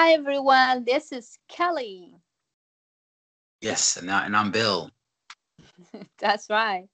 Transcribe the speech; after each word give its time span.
Hi 0.00 0.12
everyone, 0.12 0.84
this 0.86 1.12
is 1.12 1.36
Kelly. 1.46 2.14
Yes, 3.60 3.98
and, 3.98 4.10
I, 4.10 4.24
and 4.24 4.34
I'm 4.34 4.50
Bill. 4.50 4.88
That's 6.18 6.48
right. 6.48 6.86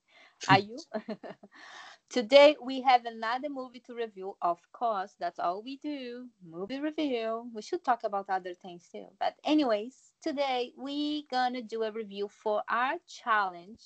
Are 0.49 0.59
you? 0.59 0.77
Today 2.09 2.57
we 2.61 2.81
have 2.81 3.05
another 3.05 3.47
movie 3.49 3.81
to 3.87 3.93
review. 3.95 4.35
Of 4.41 4.59
course, 4.73 5.13
that's 5.21 5.39
all 5.39 5.63
we 5.63 5.77
do. 5.77 6.25
Movie 6.45 6.81
review. 6.81 7.49
We 7.55 7.61
should 7.61 7.81
talk 7.85 8.01
about 8.03 8.25
other 8.27 8.53
things 8.53 8.89
too. 8.91 9.05
But 9.21 9.35
anyways, 9.45 9.95
today 10.21 10.73
we're 10.75 11.21
gonna 11.31 11.61
do 11.61 11.83
a 11.83 11.91
review 11.93 12.27
for 12.27 12.61
our 12.67 12.95
challenge 13.07 13.79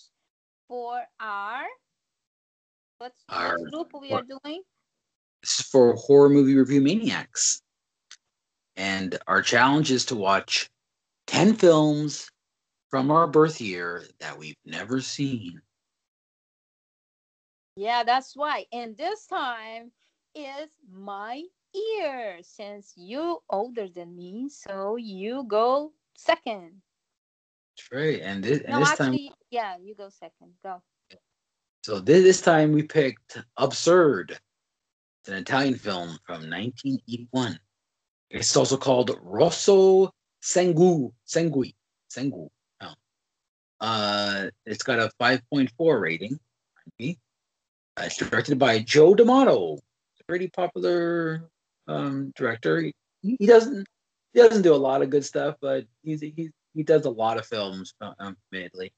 for 0.67 0.99
our 1.19 1.65
what's 2.97 3.23
Our- 3.29 3.59
group 3.69 3.91
we 4.01 4.09
what- 4.09 4.23
are 4.23 4.39
doing? 4.43 4.63
This 5.43 5.59
is 5.59 5.65
for 5.67 5.93
Horror 5.93 6.29
Movie 6.29 6.55
Review 6.55 6.81
Maniacs. 6.81 7.61
And 8.75 9.17
our 9.27 9.41
challenge 9.41 9.91
is 9.91 10.05
to 10.05 10.15
watch 10.15 10.69
10 11.27 11.55
films 11.55 12.29
from 12.89 13.11
our 13.11 13.27
birth 13.27 13.61
year 13.61 14.03
that 14.19 14.37
we've 14.37 14.55
never 14.65 15.01
seen. 15.01 15.61
Yeah, 17.75 18.03
that's 18.03 18.35
right. 18.37 18.67
And 18.71 18.97
this 18.97 19.25
time 19.27 19.91
is 20.35 20.69
my 20.91 21.43
year 21.73 22.39
since 22.41 22.93
you 22.97 23.39
older 23.49 23.87
than 23.87 24.15
me, 24.15 24.49
so 24.49 24.97
you 24.97 25.45
go 25.47 25.93
second. 26.15 26.81
That's 27.77 27.91
right. 27.91 28.21
And 28.21 28.43
this, 28.43 28.59
and 28.59 28.73
No, 28.73 28.79
this 28.79 28.97
time, 28.97 29.17
yeah, 29.49 29.77
you 29.81 29.95
go 29.95 30.09
second. 30.09 30.51
Go. 30.63 30.81
so 31.83 31.99
this, 31.99 32.23
this 32.23 32.41
time 32.41 32.73
we 32.73 32.83
picked 32.83 33.37
Absurd. 33.57 34.37
It's 35.21 35.29
an 35.29 35.35
Italian 35.35 35.75
film 35.75 36.17
from 36.25 36.49
1981. 36.49 37.57
It's 38.31 38.55
also 38.55 38.77
called 38.77 39.17
Rosso 39.21 40.11
Sangu. 40.41 41.11
Sangui. 41.27 41.75
Sangu. 42.09 42.49
Oh. 42.81 42.93
Uh, 43.79 44.49
it's 44.65 44.83
got 44.83 44.99
a 44.99 45.11
5.4 45.21 46.01
rating. 46.01 46.39
Uh, 46.99 47.13
it's 47.99 48.17
directed 48.17 48.57
by 48.57 48.79
Joe 48.79 49.13
D'Amato, 49.13 49.75
a 49.75 50.23
pretty 50.27 50.47
popular 50.47 51.49
um, 51.87 52.31
director. 52.35 52.81
He, 52.81 52.93
he 53.21 53.45
doesn't 53.45 53.85
he 54.33 54.39
doesn't 54.39 54.61
do 54.61 54.73
a 54.73 54.77
lot 54.77 55.01
of 55.01 55.09
good 55.09 55.25
stuff, 55.25 55.55
but 55.61 55.85
he's 56.03 56.21
he 56.21 56.49
he 56.73 56.83
does 56.83 57.05
a 57.05 57.09
lot 57.09 57.37
of 57.37 57.45
films. 57.45 57.93
uh, 57.99 58.13
Um, 58.19 58.37
admittedly, 58.53 58.93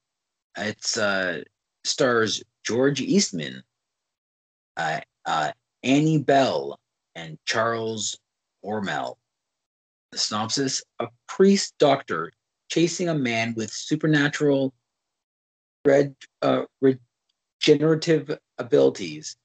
it's 0.58 0.97
uh, 0.97 1.42
stars 1.84 2.44
George 2.64 3.02
Eastman, 3.02 3.64
uh, 4.78 5.00
uh, 5.25 5.52
Annie 5.81 6.20
Belle, 6.20 6.80
and 7.16 7.40
Charles 7.45 8.18
Ormel. 8.64 9.18
The 10.14 10.19
synopsis: 10.19 10.83
A 11.00 11.08
priest 11.28 11.73
doctor 11.80 12.31
chasing 12.69 13.09
a 13.09 13.16
man 13.16 13.56
with 13.56 13.72
supernatural 13.72 14.72
red 15.84 16.16
uh, 16.44 16.66
regenerative 17.59 18.38
abilities 18.59 19.35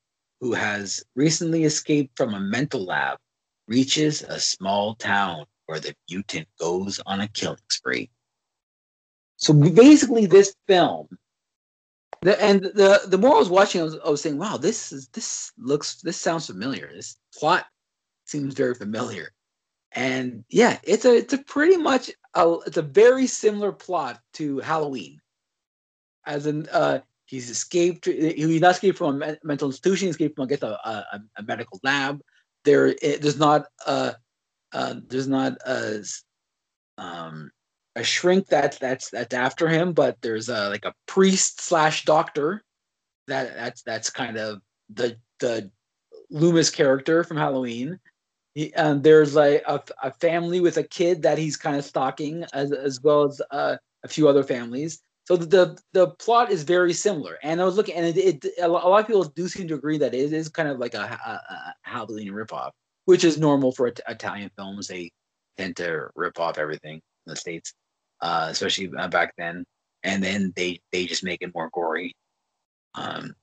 who 0.42 0.52
has 0.52 1.02
recently 1.14 1.64
escaped 1.64 2.18
from 2.18 2.34
a 2.34 2.40
mental 2.40 2.84
lab 2.84 3.16
reaches 3.66 4.20
a 4.20 4.38
small 4.38 4.94
town 4.94 5.46
where 5.64 5.80
the 5.80 5.94
mutant 6.10 6.46
goes 6.60 7.00
on 7.06 7.22
a 7.22 7.28
killing 7.28 7.56
spree. 7.70 8.10
So 9.36 9.54
basically, 9.54 10.26
this 10.26 10.54
film, 10.66 11.08
the, 12.20 12.38
and 12.42 12.62
the 12.62 13.00
the 13.06 13.16
more 13.16 13.36
I 13.36 13.38
was 13.38 13.48
watching, 13.48 13.80
I 13.80 13.84
was, 13.84 13.96
I 14.04 14.10
was 14.10 14.20
saying, 14.20 14.36
"Wow, 14.36 14.58
this 14.58 14.92
is 14.92 15.08
this 15.14 15.50
looks 15.56 16.02
this 16.02 16.18
sounds 16.18 16.46
familiar. 16.46 16.90
This 16.92 17.16
plot 17.34 17.64
seems 18.26 18.52
very 18.52 18.74
familiar." 18.74 19.32
And 19.92 20.44
yeah, 20.50 20.78
it's 20.82 21.04
a 21.04 21.16
it's 21.16 21.32
a 21.32 21.38
pretty 21.38 21.76
much 21.76 22.10
a, 22.34 22.56
it's 22.66 22.76
a 22.76 22.82
very 22.82 23.26
similar 23.26 23.72
plot 23.72 24.20
to 24.34 24.58
Halloween, 24.58 25.18
as 26.26 26.46
in 26.46 26.68
uh, 26.68 27.00
he's 27.24 27.48
escaped. 27.48 28.06
He's 28.06 28.60
not 28.60 28.72
escaped 28.72 28.98
from 28.98 29.22
a 29.22 29.38
mental 29.42 29.68
institution. 29.68 30.06
He 30.06 30.10
escaped 30.10 30.36
from 30.36 30.44
I 30.44 30.48
guess 30.48 30.62
a, 30.62 30.78
a, 30.84 31.20
a 31.38 31.42
medical 31.42 31.80
lab. 31.82 32.20
There, 32.64 32.88
it, 32.88 33.22
there's 33.22 33.38
not 33.38 33.66
uh, 33.86 34.12
uh, 34.72 34.96
there's 35.08 35.28
not 35.28 35.56
a 35.66 36.04
um, 36.98 37.50
a 37.96 38.02
shrink 38.04 38.46
that's 38.46 38.78
that's 38.78 39.10
that's 39.10 39.34
after 39.34 39.68
him, 39.68 39.92
but 39.92 40.18
there's 40.20 40.48
a 40.48 40.68
like 40.68 40.84
a 40.84 40.94
priest 41.06 41.60
slash 41.60 42.04
doctor 42.04 42.62
that 43.26 43.54
that's 43.54 43.82
that's 43.82 44.10
kind 44.10 44.36
of 44.36 44.60
the 44.90 45.16
the 45.40 45.70
Loomis 46.30 46.70
character 46.70 47.24
from 47.24 47.36
Halloween. 47.36 47.98
He, 48.54 48.74
and 48.74 49.02
there's 49.02 49.34
like 49.34 49.62
a, 49.66 49.80
a 50.02 50.12
family 50.12 50.60
with 50.60 50.76
a 50.78 50.82
kid 50.82 51.22
that 51.22 51.38
he's 51.38 51.56
kind 51.56 51.76
of 51.76 51.84
stalking, 51.84 52.44
as 52.52 52.72
as 52.72 53.00
well 53.02 53.24
as 53.24 53.40
uh, 53.50 53.76
a 54.04 54.08
few 54.08 54.28
other 54.28 54.42
families. 54.42 55.00
So 55.24 55.36
the, 55.36 55.46
the 55.46 55.78
the 55.92 56.06
plot 56.12 56.50
is 56.50 56.62
very 56.62 56.92
similar. 56.92 57.38
And 57.42 57.60
I 57.60 57.64
was 57.64 57.76
looking, 57.76 57.94
and 57.94 58.06
it, 58.06 58.44
it 58.44 58.52
a 58.60 58.68
lot 58.68 59.00
of 59.00 59.06
people 59.06 59.24
do 59.24 59.46
seem 59.48 59.68
to 59.68 59.74
agree 59.74 59.98
that 59.98 60.14
it 60.14 60.32
is 60.32 60.48
kind 60.48 60.68
of 60.68 60.78
like 60.78 60.94
a, 60.94 61.00
a, 61.00 61.30
a 61.30 61.74
Halloween 61.82 62.32
ripoff, 62.32 62.70
which 63.04 63.24
is 63.24 63.38
normal 63.38 63.72
for 63.72 63.92
Italian 64.08 64.50
films. 64.56 64.88
They 64.88 65.10
tend 65.58 65.76
to 65.76 66.08
rip 66.16 66.40
off 66.40 66.56
everything 66.56 66.94
in 66.94 67.30
the 67.30 67.36
states, 67.36 67.74
uh, 68.22 68.48
especially 68.50 68.90
uh, 68.96 69.08
back 69.08 69.34
then. 69.36 69.64
And 70.02 70.22
then 70.22 70.52
they 70.56 70.80
they 70.92 71.04
just 71.06 71.24
make 71.24 71.42
it 71.42 71.54
more 71.54 71.68
gory. 71.72 72.16
Um, 72.94 73.34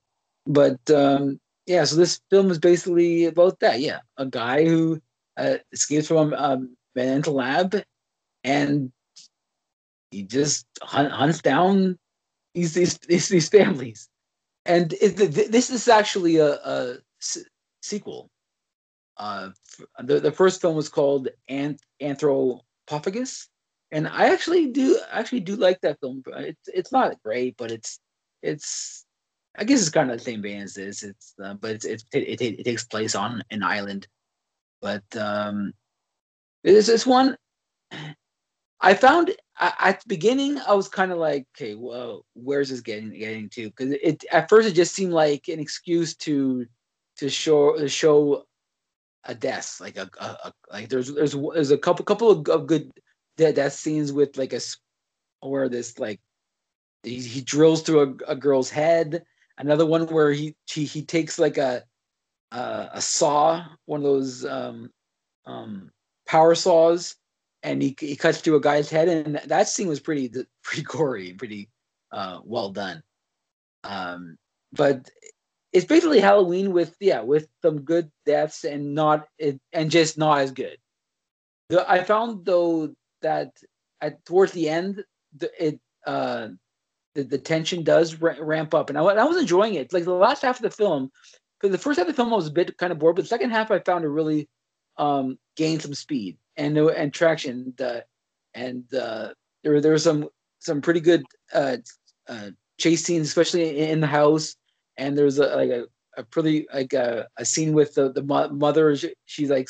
but 0.46 0.78
um, 0.90 1.38
yeah, 1.66 1.84
so 1.84 1.96
this 1.96 2.20
film 2.30 2.50
is 2.50 2.58
basically 2.58 3.26
about 3.26 3.60
that. 3.60 3.80
Yeah, 3.80 4.00
a 4.16 4.26
guy 4.26 4.64
who 4.66 5.00
uh, 5.36 5.56
escapes 5.72 6.08
from 6.08 6.32
a 6.32 6.36
um, 6.36 6.76
mental 6.94 7.34
lab, 7.34 7.82
and 8.44 8.92
he 10.10 10.22
just 10.24 10.66
hunt, 10.82 11.12
hunts 11.12 11.42
down 11.42 11.98
these 12.54 12.74
these 12.74 12.98
these, 13.28 13.48
families. 13.48 14.08
And 14.66 14.92
it, 14.94 15.16
th- 15.16 15.34
th- 15.34 15.50
this 15.50 15.70
is 15.70 15.88
actually 15.88 16.38
a, 16.38 16.54
a 16.54 16.98
s- 17.22 17.44
sequel. 17.82 18.30
Uh, 19.18 19.50
the 20.04 20.20
the 20.20 20.32
first 20.32 20.60
film 20.62 20.76
was 20.76 20.88
called 20.90 21.28
Anth- 21.50 21.80
Anthropophagus, 22.02 23.48
and 23.92 24.08
I 24.08 24.32
actually 24.32 24.68
do 24.68 25.00
actually 25.10 25.40
do 25.42 25.56
like 25.56 25.80
that 25.82 26.00
film. 26.00 26.22
It's 26.28 26.68
it's 26.68 26.92
not 26.92 27.22
great, 27.24 27.56
but 27.58 27.72
it's 27.72 28.00
it's 28.42 29.05
I 29.58 29.64
guess 29.64 29.80
it's 29.80 29.90
kind 29.90 30.10
of 30.10 30.18
the 30.18 30.24
same 30.24 30.42
vein 30.42 30.62
as 30.62 30.74
this. 30.74 31.02
It's 31.02 31.34
uh, 31.42 31.54
but 31.54 31.70
it's, 31.72 31.84
it, 31.84 32.04
it, 32.12 32.40
it 32.40 32.64
takes 32.64 32.84
place 32.84 33.14
on 33.14 33.42
an 33.50 33.62
island, 33.62 34.06
but 34.80 35.04
um, 35.16 35.72
this 36.62 37.06
one. 37.06 37.36
I 38.80 38.94
found 38.94 39.34
I, 39.58 39.72
at 39.78 40.00
the 40.00 40.08
beginning 40.08 40.58
I 40.58 40.74
was 40.74 40.88
kind 40.88 41.10
of 41.10 41.18
like, 41.18 41.46
okay, 41.56 41.74
well, 41.74 42.26
where's 42.34 42.68
this 42.68 42.80
getting 42.80 43.10
getting 43.10 43.48
to? 43.50 43.70
Because 43.70 43.92
it 44.02 44.24
at 44.30 44.48
first 44.48 44.68
it 44.68 44.74
just 44.74 44.94
seemed 44.94 45.12
like 45.12 45.48
an 45.48 45.60
excuse 45.60 46.14
to 46.16 46.66
to 47.16 47.30
show 47.30 47.76
to 47.78 47.88
show 47.88 48.44
a 49.24 49.34
death, 49.34 49.80
like 49.80 49.96
a, 49.96 50.08
a, 50.20 50.24
a 50.24 50.52
like 50.70 50.88
there's 50.88 51.12
there's 51.14 51.34
there's 51.54 51.70
a 51.70 51.78
couple 51.78 52.04
couple 52.04 52.30
of, 52.30 52.48
of 52.48 52.66
good 52.66 52.90
death, 53.36 53.54
death 53.54 53.72
scenes 53.72 54.12
with 54.12 54.36
like 54.36 54.52
a 54.52 54.60
where 55.40 55.68
this 55.68 55.98
like 55.98 56.20
he, 57.02 57.20
he 57.20 57.40
drills 57.40 57.82
through 57.82 58.18
a, 58.28 58.32
a 58.32 58.36
girl's 58.36 58.70
head. 58.70 59.24
Another 59.58 59.86
one 59.86 60.06
where 60.08 60.32
he 60.32 60.54
he, 60.66 60.84
he 60.84 61.02
takes 61.02 61.38
like 61.38 61.56
a 61.56 61.84
a, 62.52 62.90
a 62.94 63.00
saw, 63.00 63.64
one 63.86 64.00
of 64.00 64.04
those 64.04 64.44
um, 64.44 64.90
um, 65.46 65.90
power 66.26 66.54
saws, 66.54 67.16
and 67.62 67.82
he 67.82 67.96
he 67.98 68.16
cuts 68.16 68.40
through 68.40 68.56
a 68.56 68.60
guy's 68.60 68.90
head, 68.90 69.08
and 69.08 69.40
that 69.46 69.68
scene 69.68 69.88
was 69.88 70.00
pretty 70.00 70.30
pretty 70.62 70.82
gory 70.82 71.30
and 71.30 71.38
pretty 71.38 71.70
uh, 72.12 72.40
well 72.44 72.70
done. 72.70 73.02
Um, 73.84 74.36
but 74.72 75.08
it's 75.72 75.86
basically 75.86 76.20
Halloween 76.20 76.72
with 76.72 76.96
yeah 77.00 77.20
with 77.20 77.48
some 77.62 77.82
good 77.82 78.10
deaths 78.24 78.64
and 78.64 78.94
not 78.94 79.26
it 79.38 79.60
and 79.72 79.90
just 79.90 80.18
not 80.18 80.40
as 80.40 80.52
good. 80.52 80.78
The, 81.68 81.88
I 81.90 82.02
found 82.04 82.44
though 82.44 82.94
that 83.22 83.50
at 84.00 84.24
towards 84.24 84.52
the 84.52 84.68
end 84.68 85.04
the, 85.36 85.50
it 85.58 85.80
uh 86.06 86.48
the, 87.16 87.24
the 87.24 87.38
tension 87.38 87.82
does 87.82 88.20
ra- 88.20 88.34
ramp 88.38 88.74
up. 88.74 88.90
And 88.90 88.98
I, 88.98 89.02
I 89.02 89.24
was 89.24 89.38
enjoying 89.38 89.74
it. 89.74 89.92
Like 89.92 90.04
the 90.04 90.12
last 90.12 90.42
half 90.42 90.56
of 90.56 90.62
the 90.62 90.70
film 90.70 91.10
because 91.58 91.72
the 91.72 91.82
first 91.82 91.98
half 91.98 92.06
of 92.06 92.14
the 92.14 92.16
film 92.16 92.32
I 92.32 92.36
was 92.36 92.46
a 92.46 92.52
bit 92.52 92.76
kind 92.76 92.92
of 92.92 92.98
bored 92.98 93.16
but 93.16 93.22
the 93.22 93.28
second 93.28 93.50
half 93.50 93.70
I 93.70 93.78
found 93.80 94.04
it 94.04 94.08
really 94.08 94.48
um 94.98 95.38
gained 95.56 95.82
some 95.82 95.94
speed 95.94 96.38
and 96.56 96.76
and 96.78 97.12
traction. 97.12 97.74
Uh, 97.80 98.00
and 98.54 98.84
uh 98.94 99.30
there 99.62 99.72
were 99.72 99.80
there 99.80 99.92
were 99.92 99.98
some 99.98 100.28
some 100.60 100.80
pretty 100.80 101.00
good 101.00 101.24
uh, 101.52 101.78
uh 102.28 102.50
chase 102.78 103.04
scenes 103.04 103.26
especially 103.26 103.78
in 103.90 104.00
the 104.00 104.06
house. 104.06 104.54
And 104.98 105.16
there's 105.16 105.38
a 105.38 105.56
like 105.56 105.70
a, 105.70 105.86
a 106.16 106.22
pretty 106.22 106.66
like 106.72 106.92
a, 106.92 107.26
a 107.36 107.44
scene 107.44 107.72
with 107.72 107.94
the 107.94 108.12
the 108.12 108.22
mo- 108.22 108.48
mother. 108.48 108.94
She, 108.96 109.14
she's 109.24 109.50
like 109.50 109.68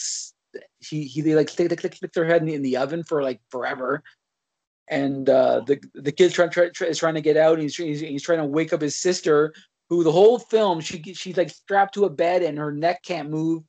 he 0.78 1.04
he 1.04 1.20
they 1.20 1.34
like 1.34 1.48
stick, 1.48 1.70
stick, 1.78 1.94
stick 1.94 2.12
their 2.12 2.24
head 2.24 2.42
in 2.42 2.46
the, 2.46 2.54
in 2.54 2.62
the 2.62 2.76
oven 2.76 3.02
for 3.04 3.22
like 3.22 3.40
forever 3.50 4.02
and 4.88 5.28
uh 5.28 5.60
the 5.66 5.80
the 5.94 6.12
kid 6.12 6.32
trying 6.32 6.50
try, 6.50 6.68
try, 6.68 6.86
is 6.86 6.98
trying 6.98 7.14
to 7.14 7.20
get 7.20 7.36
out 7.36 7.54
and 7.54 7.62
he's, 7.62 7.76
he's 7.76 8.00
he's 8.00 8.22
trying 8.22 8.38
to 8.38 8.44
wake 8.44 8.72
up 8.72 8.80
his 8.80 8.94
sister 8.94 9.52
who 9.88 10.04
the 10.04 10.12
whole 10.12 10.38
film 10.38 10.80
she 10.80 11.02
she's 11.14 11.36
like 11.36 11.50
strapped 11.50 11.94
to 11.94 12.04
a 12.04 12.10
bed 12.10 12.42
and 12.42 12.58
her 12.58 12.72
neck 12.72 13.02
can't 13.02 13.30
move 13.30 13.62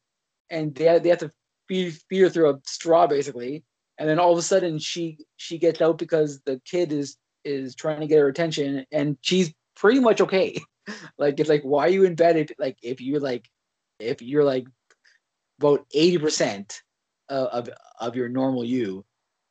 and 0.49 0.75
they 0.75 0.99
they 0.99 1.09
have 1.09 1.17
to 1.19 1.31
feed 1.67 1.97
feed 2.09 2.21
her 2.21 2.29
through 2.29 2.49
a 2.49 2.59
straw 2.65 3.07
basically 3.07 3.63
and 3.97 4.07
then 4.07 4.19
all 4.19 4.31
of 4.31 4.37
a 4.37 4.43
sudden 4.43 4.77
she 4.77 5.17
she 5.37 5.57
gets 5.57 5.81
out 5.81 5.97
because 5.97 6.39
the 6.41 6.61
kid 6.65 6.91
is 6.91 7.17
is 7.47 7.75
trying 7.75 8.01
to 8.01 8.07
get 8.07 8.19
her 8.19 8.27
attention, 8.27 8.85
and 8.91 9.17
she's 9.21 9.53
pretty 9.75 9.99
much 9.99 10.21
okay. 10.21 10.59
like 11.17 11.39
it's 11.39 11.49
like 11.49 11.63
why 11.63 11.85
are 11.85 11.91
you 11.91 12.03
in 12.03 12.15
bed 12.15 12.37
if 12.37 12.51
like 12.59 12.77
if 12.81 13.01
you're 13.01 13.19
like 13.19 13.49
if 13.99 14.21
you're 14.21 14.43
like 14.43 14.67
about 15.59 15.85
eighty 15.93 16.17
percent 16.17 16.81
of 17.29 17.69
of 17.99 18.15
your 18.15 18.29
normal 18.29 18.63
you 18.63 19.03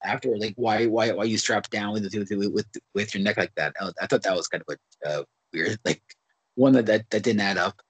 after 0.06 0.36
like 0.36 0.54
why 0.56 0.86
why 0.86 1.12
why 1.12 1.24
you 1.24 1.38
strapped 1.38 1.70
down 1.70 1.92
with 1.92 2.14
with 2.14 2.30
with, 2.30 2.66
with 2.94 3.14
your 3.14 3.22
neck 3.22 3.36
like 3.36 3.54
that? 3.56 3.74
I 4.00 4.06
thought 4.06 4.22
that 4.22 4.36
was 4.36 4.48
kind 4.48 4.62
of 4.66 4.76
a 5.04 5.08
uh, 5.08 5.22
weird 5.52 5.78
like 5.84 6.02
one 6.54 6.72
that, 6.72 6.86
that 6.86 7.10
that 7.10 7.22
didn't 7.22 7.40
add 7.40 7.58
up. 7.58 7.80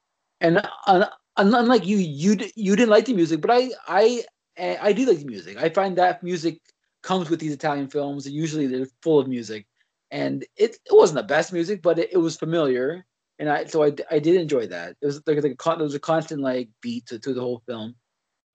And 0.40 0.62
uh, 0.86 1.06
unlike 1.36 1.86
you, 1.86 1.96
you 1.96 2.38
you 2.54 2.76
didn't 2.76 2.90
like 2.90 3.06
the 3.06 3.14
music, 3.14 3.40
but 3.40 3.50
I 3.50 3.70
I 3.88 4.24
I 4.58 4.92
do 4.92 5.06
like 5.06 5.18
the 5.18 5.26
music. 5.26 5.56
I 5.58 5.68
find 5.68 5.96
that 5.96 6.22
music 6.22 6.60
comes 7.02 7.30
with 7.30 7.40
these 7.40 7.52
Italian 7.52 7.88
films. 7.88 8.28
Usually 8.28 8.66
they're 8.66 8.86
full 9.02 9.18
of 9.18 9.28
music, 9.28 9.66
and 10.10 10.42
it, 10.56 10.76
it 10.84 10.92
wasn't 10.92 11.18
the 11.18 11.34
best 11.34 11.52
music, 11.52 11.82
but 11.82 11.98
it, 11.98 12.10
it 12.12 12.18
was 12.18 12.36
familiar, 12.36 13.06
and 13.38 13.48
I 13.48 13.64
so 13.64 13.84
I, 13.84 13.92
I 14.10 14.18
did 14.18 14.40
enjoy 14.40 14.66
that. 14.68 14.96
It 15.00 15.06
was 15.06 15.22
like, 15.26 15.42
like 15.42 15.52
a, 15.52 15.76
there 15.76 15.84
was 15.84 15.94
a 15.94 16.00
constant 16.00 16.40
like 16.40 16.68
beat 16.82 17.06
to, 17.06 17.18
to 17.18 17.32
the 17.32 17.40
whole 17.40 17.62
film, 17.66 17.94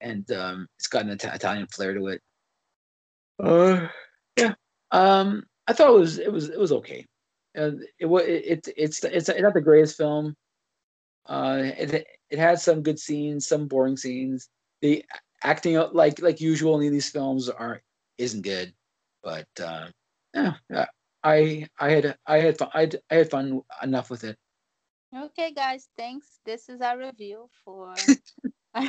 and 0.00 0.30
um, 0.32 0.68
it's 0.78 0.88
got 0.88 1.04
an 1.04 1.10
Italian 1.10 1.66
flair 1.66 1.94
to 1.94 2.08
it. 2.08 2.20
Uh, 3.38 3.88
yeah. 4.36 4.54
Um, 4.90 5.44
I 5.66 5.72
thought 5.72 5.90
it 5.90 5.98
was 5.98 6.18
it 6.18 6.32
was 6.32 6.48
it 6.48 6.58
was 6.58 6.72
okay. 6.72 7.06
Uh, 7.56 7.72
it 7.98 8.06
was 8.06 8.24
it, 8.24 8.44
it, 8.44 8.68
it's 8.76 9.04
it's 9.04 9.28
it's 9.28 9.40
not 9.40 9.54
the 9.54 9.60
greatest 9.60 9.96
film. 9.96 10.34
Uh, 11.26 11.62
it 11.78 12.06
it 12.30 12.38
has 12.38 12.62
some 12.62 12.82
good 12.82 12.98
scenes, 12.98 13.46
some 13.46 13.68
boring 13.68 13.96
scenes. 13.96 14.48
The 14.80 15.04
acting 15.44 15.76
like 15.92 16.20
like 16.20 16.40
usual 16.40 16.80
in 16.80 16.92
these 16.92 17.10
films 17.10 17.48
aren't 17.48 17.82
isn't 18.18 18.42
good, 18.42 18.72
but 19.22 19.48
uh, 19.62 19.88
yeah, 20.34 20.54
I 21.22 21.68
I 21.78 21.90
had 21.90 22.16
I 22.26 22.38
had 22.38 22.58
fun 22.58 22.70
I, 22.74 22.90
I 23.10 23.14
had 23.14 23.30
fun 23.30 23.62
enough 23.82 24.10
with 24.10 24.24
it. 24.24 24.36
Okay, 25.14 25.52
guys, 25.52 25.88
thanks. 25.96 26.40
This 26.44 26.68
is 26.68 26.80
our 26.80 26.98
review 26.98 27.48
for. 27.64 27.94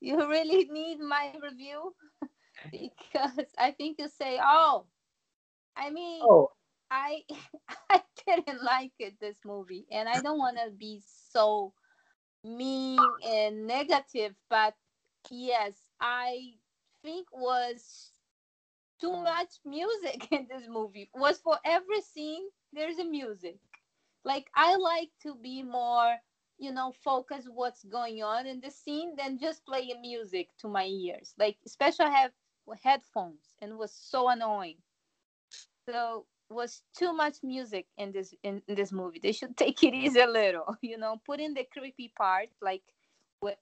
you 0.00 0.27
really 0.38 0.64
need 0.70 1.00
my 1.00 1.32
review 1.42 1.94
because 2.72 3.54
I 3.58 3.72
think 3.72 3.98
you 3.98 4.08
say, 4.08 4.38
"Oh, 4.42 4.86
I 5.76 5.90
mean, 5.90 6.28
oh. 6.28 6.50
I 6.90 7.22
I 7.90 8.02
didn't 8.26 8.62
like 8.62 8.92
it 8.98 9.20
this 9.20 9.40
movie, 9.44 9.86
and 9.90 10.08
I 10.08 10.20
don't 10.20 10.38
want 10.38 10.58
to 10.64 10.70
be 10.70 11.00
so 11.04 11.74
mean 12.44 13.14
and 13.26 13.66
negative, 13.66 14.34
but 14.48 14.74
yes, 15.30 15.84
I 16.00 16.54
think 17.02 17.28
was 17.32 18.12
too 19.00 19.12
much 19.16 19.60
music 19.64 20.30
in 20.32 20.46
this 20.48 20.68
movie. 20.68 21.10
Was 21.14 21.40
for 21.40 21.58
every 21.64 22.00
scene 22.00 22.48
there's 22.72 22.98
a 22.98 23.04
music. 23.04 23.58
Like 24.24 24.50
I 24.54 24.76
like 24.76 25.10
to 25.22 25.34
be 25.34 25.62
more, 25.62 26.16
you 26.58 26.72
know, 26.72 26.92
focus 27.04 27.48
what's 27.52 27.84
going 27.84 28.22
on 28.22 28.46
in 28.46 28.60
the 28.60 28.70
scene 28.70 29.14
than 29.16 29.38
just 29.38 29.64
playing 29.64 30.00
music 30.00 30.48
to 30.60 30.68
my 30.68 30.84
ears. 30.84 31.34
Like 31.38 31.56
especially 31.64 32.06
I 32.06 32.20
have 32.20 32.32
headphones 32.82 33.54
and 33.62 33.78
was 33.78 33.92
so 33.92 34.28
annoying. 34.28 34.76
So 35.88 36.26
was 36.50 36.82
too 36.96 37.12
much 37.12 37.36
music 37.42 37.86
in 37.96 38.12
this 38.12 38.34
in, 38.42 38.62
in, 38.68 38.74
this 38.74 38.92
movie. 38.92 39.20
They 39.22 39.32
should 39.32 39.56
take 39.56 39.82
it 39.82 39.94
easy 39.94 40.20
a 40.20 40.26
little, 40.26 40.76
you 40.82 40.98
know, 40.98 41.20
put 41.24 41.40
in 41.40 41.54
the 41.54 41.66
creepy 41.72 42.12
part 42.16 42.48
like 42.60 42.82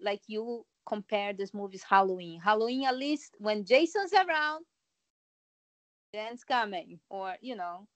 like 0.00 0.22
you 0.26 0.64
compare 0.86 1.32
this 1.32 1.52
movie's 1.52 1.82
Halloween. 1.82 2.40
Halloween 2.40 2.86
at 2.86 2.96
least 2.96 3.36
when 3.38 3.64
Jason's 3.64 4.12
around, 4.12 4.64
Dan's 6.12 6.44
coming, 6.44 6.98
or 7.10 7.34
you 7.40 7.56
know, 7.56 7.86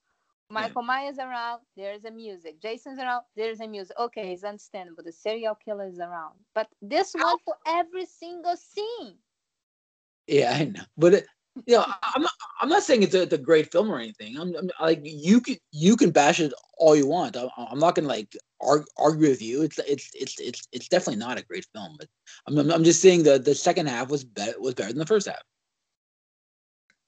Michael. 0.50 0.82
Myers 0.82 1.18
around, 1.18 1.60
there's 1.76 2.04
a 2.04 2.10
music. 2.10 2.60
Jason's 2.60 2.98
around, 2.98 3.22
there's 3.36 3.60
a 3.60 3.68
music. 3.68 3.98
Okay, 3.98 4.32
it's 4.32 4.44
understandable. 4.44 5.02
The 5.04 5.12
serial 5.12 5.54
killer 5.54 5.86
is 5.86 6.00
around, 6.00 6.34
but 6.54 6.68
this 6.82 7.12
one 7.14 7.36
for 7.44 7.54
every 7.66 8.06
single 8.06 8.56
scene. 8.56 9.14
Yeah, 10.26 10.52
I 10.52 10.64
know, 10.64 10.82
but 10.96 11.14
it, 11.14 11.26
you 11.66 11.76
know, 11.76 11.84
I'm 12.02 12.22
not, 12.22 12.32
I'm 12.60 12.68
not 12.68 12.82
saying 12.82 13.02
it's 13.02 13.14
a, 13.14 13.22
it's 13.22 13.32
a 13.32 13.38
great 13.38 13.70
film 13.72 13.90
or 13.90 13.98
anything. 13.98 14.36
I'm, 14.38 14.54
I'm, 14.56 14.70
like 14.80 15.00
you 15.04 15.40
can 15.40 15.56
you 15.72 15.96
can 15.96 16.10
bash 16.10 16.40
it 16.40 16.52
all 16.78 16.96
you 16.96 17.06
want. 17.06 17.36
I'm, 17.36 17.48
I'm 17.56 17.78
not 17.78 17.94
gonna 17.94 18.08
like 18.08 18.36
argue, 18.60 18.86
argue 18.96 19.28
with 19.28 19.42
you. 19.42 19.62
It's 19.62 19.78
it's 19.78 20.10
it's 20.14 20.40
it's 20.40 20.68
it's 20.72 20.88
definitely 20.88 21.16
not 21.16 21.38
a 21.38 21.44
great 21.44 21.66
film, 21.74 21.96
but 21.98 22.08
I'm 22.46 22.70
I'm 22.70 22.84
just 22.84 23.00
saying 23.00 23.24
the 23.24 23.38
the 23.38 23.54
second 23.54 23.88
half 23.88 24.08
was 24.08 24.24
better 24.24 24.60
was 24.60 24.74
better 24.74 24.90
than 24.90 24.98
the 24.98 25.06
first 25.06 25.26
half. 25.26 25.42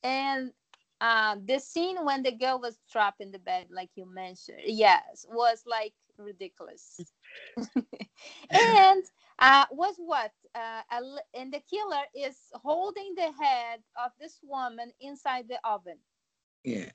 And 0.03 0.53
uh, 1.03 1.35
the 1.45 1.59
scene 1.59 1.97
when 2.05 2.23
the 2.23 2.31
girl 2.31 2.61
was 2.61 2.79
trapped 2.91 3.21
in 3.21 3.33
the 3.33 3.39
bed, 3.41 3.67
like 3.73 3.91
you 3.97 4.07
mentioned, 4.07 4.61
yes, 4.65 5.27
was 5.29 5.65
like 5.67 5.95
ridiculous. 6.17 7.01
and 8.51 9.03
uh, 9.41 9.65
was 9.73 9.97
what? 9.99 10.31
Uh, 10.55 10.83
and 11.35 11.53
the 11.53 11.61
killer 11.69 12.05
is 12.15 12.37
holding 12.55 13.15
the 13.17 13.33
head 13.33 13.81
of 14.03 14.13
this 14.21 14.39
woman 14.45 14.93
inside 15.01 15.49
the 15.49 15.59
oven. 15.65 15.99
Yeah. 16.63 16.91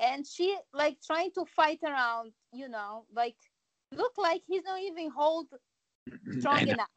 And 0.00 0.26
she 0.26 0.56
like 0.74 0.98
trying 1.06 1.30
to 1.36 1.44
fight 1.44 1.78
around, 1.84 2.32
you 2.52 2.68
know, 2.68 3.04
like 3.14 3.36
look 3.94 4.14
like 4.18 4.42
he's 4.48 4.64
not 4.64 4.80
even 4.80 5.10
hold 5.10 5.46
strong 6.40 6.66
enough. 6.66 6.88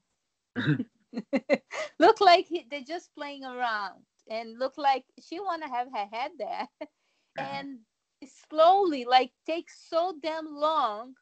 look 1.99 2.19
like 2.19 2.45
he, 2.47 2.65
they're 2.71 2.81
just 2.81 3.13
playing 3.15 3.43
around 3.43 4.01
and 4.31 4.59
look 4.59 4.77
like 4.79 5.05
she 5.21 5.39
want 5.41 5.63
to 5.63 5.69
have 5.69 5.89
her 5.93 6.07
head 6.11 6.31
there 6.39 6.69
and 7.37 7.79
slowly 8.25 9.05
like 9.05 9.33
takes 9.45 9.79
so 9.89 10.15
damn 10.21 10.47
long 10.55 11.15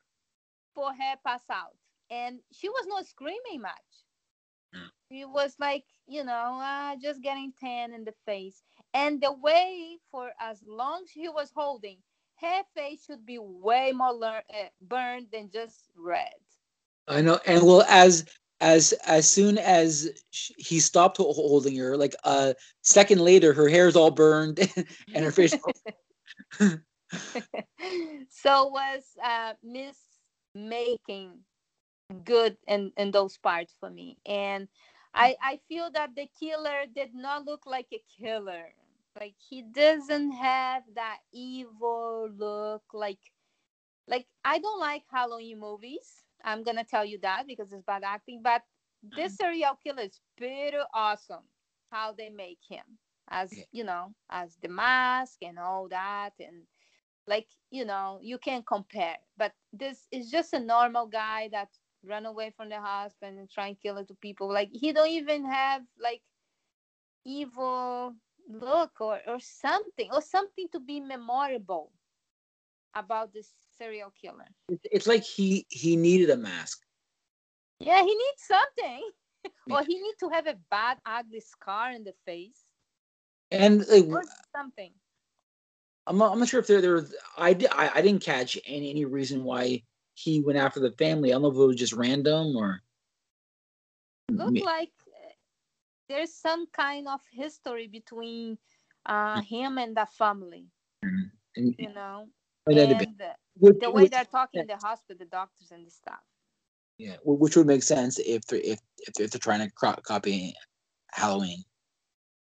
for 0.74 0.94
her 0.94 1.16
pass 1.26 1.44
out 1.50 1.78
and 2.12 2.42
she 2.52 2.70
was 2.70 2.86
not 2.88 3.06
screaming 3.06 3.62
much. 3.62 4.06
Mm. 4.76 4.92
She 5.12 5.26
was 5.26 5.58
like, 5.60 5.86
you 6.08 6.24
know, 6.24 6.60
uh, 6.62 6.96
just 7.02 7.22
getting 7.22 7.54
tan 7.54 7.94
in 7.94 8.06
the 8.06 8.14
face. 8.26 8.64
And 8.94 9.22
the 9.22 9.34
way 9.34 10.00
for 10.12 10.34
as 10.40 10.64
long 10.68 11.04
as 11.04 11.12
he 11.12 11.30
was 11.30 11.52
holding, 11.54 12.04
her 12.42 12.64
face 12.76 13.06
should 13.06 13.26
be 13.26 13.40
way 13.40 13.92
more 13.94 14.14
lear- 14.14 14.44
uh, 14.50 14.70
burned 14.82 15.32
than 15.32 15.52
just 15.52 15.90
red. 15.96 16.34
I 17.08 17.22
know, 17.22 17.40
and 17.46 17.64
well, 17.64 17.84
as 17.88 18.26
as 18.62 18.94
as 19.06 19.30
soon 19.30 19.58
as 19.58 20.10
he 20.32 20.80
stopped 20.80 21.18
holding 21.18 21.76
her, 21.78 21.98
like 21.98 22.16
a 22.24 22.56
second 22.82 23.22
later, 23.22 23.54
her 23.54 23.70
hair's 23.70 23.96
all 23.96 24.12
burned 24.12 24.60
and 25.14 25.26
her 25.26 25.32
face. 25.32 25.56
so 28.30 28.68
was 28.68 29.04
uh, 29.24 29.54
Miss 29.64 29.98
making 30.56 31.40
good 32.24 32.58
in 32.68 32.92
in 32.98 33.12
those 33.12 33.38
parts 33.38 33.76
for 33.80 33.90
me 33.90 34.18
and 34.26 34.68
i 35.14 35.36
i 35.44 35.60
feel 35.68 35.92
that 35.92 36.10
the 36.16 36.28
killer 36.40 36.86
did 36.96 37.14
not 37.14 37.46
look 37.46 37.66
like 37.66 37.86
a 37.94 38.02
killer 38.20 38.74
like 39.20 39.36
he 39.38 39.62
doesn't 39.62 40.32
have 40.32 40.84
that 40.96 41.20
evil 41.32 42.28
look 42.36 42.82
like 42.94 43.20
like 44.08 44.26
i 44.44 44.58
don't 44.58 44.80
like 44.80 45.04
halloween 45.12 45.60
movies 45.60 46.24
i'm 46.44 46.64
gonna 46.64 46.84
tell 46.84 47.06
you 47.06 47.20
that 47.22 47.44
because 47.48 47.72
it's 47.72 47.84
bad 47.84 48.04
acting 48.04 48.42
but 48.44 48.62
this 49.16 49.34
mm-hmm. 49.34 49.44
serial 49.44 49.80
killer 49.84 50.04
is 50.04 50.20
pretty 50.38 50.78
awesome 50.94 51.44
how 51.92 52.12
they 52.12 52.30
make 52.30 52.60
him 52.68 52.84
as 53.30 53.54
you 53.72 53.84
know 53.84 54.14
as 54.30 54.58
the 54.62 54.68
mask 54.68 55.38
and 55.42 55.60
all 55.60 55.88
that 55.88 56.32
and 56.40 56.64
like 57.28 57.48
you 57.70 57.86
know 57.86 58.20
you 58.22 58.38
can 58.38 58.64
compare 58.64 59.18
but 59.38 59.54
this 59.72 60.08
is 60.12 60.32
just 60.32 60.54
a 60.54 60.60
normal 60.60 61.06
guy 61.06 61.48
that 61.52 61.70
run 62.04 62.26
away 62.26 62.52
from 62.56 62.70
the 62.70 62.80
husband 62.80 63.40
and 63.40 63.50
try 63.50 63.68
and 63.68 63.80
kill 63.80 63.98
it 63.98 64.08
to 64.08 64.16
people. 64.16 64.52
Like 64.52 64.70
he 64.72 64.94
don't 64.94 65.10
even 65.10 65.46
have 65.46 65.82
like 66.02 66.22
evil 67.26 68.16
look 68.50 68.92
or 69.00 69.20
or 69.28 69.40
something 69.40 70.10
or 70.12 70.22
something 70.22 70.68
to 70.72 70.80
be 70.80 71.00
memorable 71.00 71.92
about 72.96 73.34
this 73.34 73.52
serial 73.78 74.12
killer. 74.22 74.48
It's 74.84 75.08
like 75.08 75.24
he 75.24 75.66
he 75.70 75.96
needed 75.96 76.30
a 76.30 76.38
mask. 76.38 76.80
Yeah, 77.80 78.02
he 78.02 78.14
needs 78.14 78.44
something. 78.48 79.10
or 79.72 79.84
he 79.84 79.96
needs 80.00 80.18
to 80.20 80.30
have 80.30 80.48
a 80.48 80.58
bad, 80.70 80.98
ugly 81.06 81.40
scar 81.40 81.92
in 81.92 82.04
the 82.04 82.14
face. 82.26 82.66
And 83.52 83.86
like, 83.88 84.06
something. 84.56 84.92
I'm 86.06 86.18
not, 86.18 86.32
I'm 86.32 86.40
not 86.40 86.50
sure 86.50 86.60
if 86.60 86.68
there 86.68 86.82
there 86.82 86.94
was 86.94 87.16
I, 87.38 87.50
I 87.72 87.92
I 87.96 88.02
didn't 88.02 88.24
catch 88.24 88.58
any 88.66 88.90
any 88.90 89.06
reason 89.06 89.44
why 89.44 89.84
he 90.14 90.42
went 90.42 90.60
after 90.60 90.80
the 90.80 90.92
family. 90.92 91.30
I 91.30 91.34
don't 91.34 91.44
know 91.44 91.52
if 91.52 91.56
it 91.56 91.68
was 91.68 91.76
just 91.76 91.94
random 91.94 92.56
or. 92.56 92.82
Look 94.32 94.64
like 94.64 94.92
uh, 95.08 95.34
there's 96.08 96.34
some 96.34 96.68
kind 96.68 97.08
of 97.08 97.20
history 97.32 97.88
between 97.88 98.60
uh, 99.06 99.42
him 99.42 99.80
and 99.80 99.96
the 99.98 100.06
family. 100.06 100.66
Mm-hmm. 101.04 101.70
you 101.78 101.94
know, 101.94 102.28
and 102.78 103.18
the, 103.18 103.76
the 103.80 103.92
way 103.92 104.08
they're 104.08 104.26
talking 104.26 104.62
in 104.62 104.68
the 104.68 104.78
hospital, 104.78 105.18
the 105.18 105.26
doctors 105.26 105.72
and 105.72 105.86
the 105.86 105.92
staff. 105.92 106.20
Yeah, 106.98 107.16
which 107.24 107.56
would 107.56 107.68
make 107.68 107.84
sense 107.84 108.20
if 108.20 108.46
they're 108.48 108.60
if 108.60 108.80
if 108.98 109.14
they're, 109.14 109.26
if 109.26 109.32
they're 109.32 109.40
trying 109.40 109.66
to 109.68 109.74
cro- 109.74 109.96
copy 110.04 110.54
Halloween. 111.12 111.64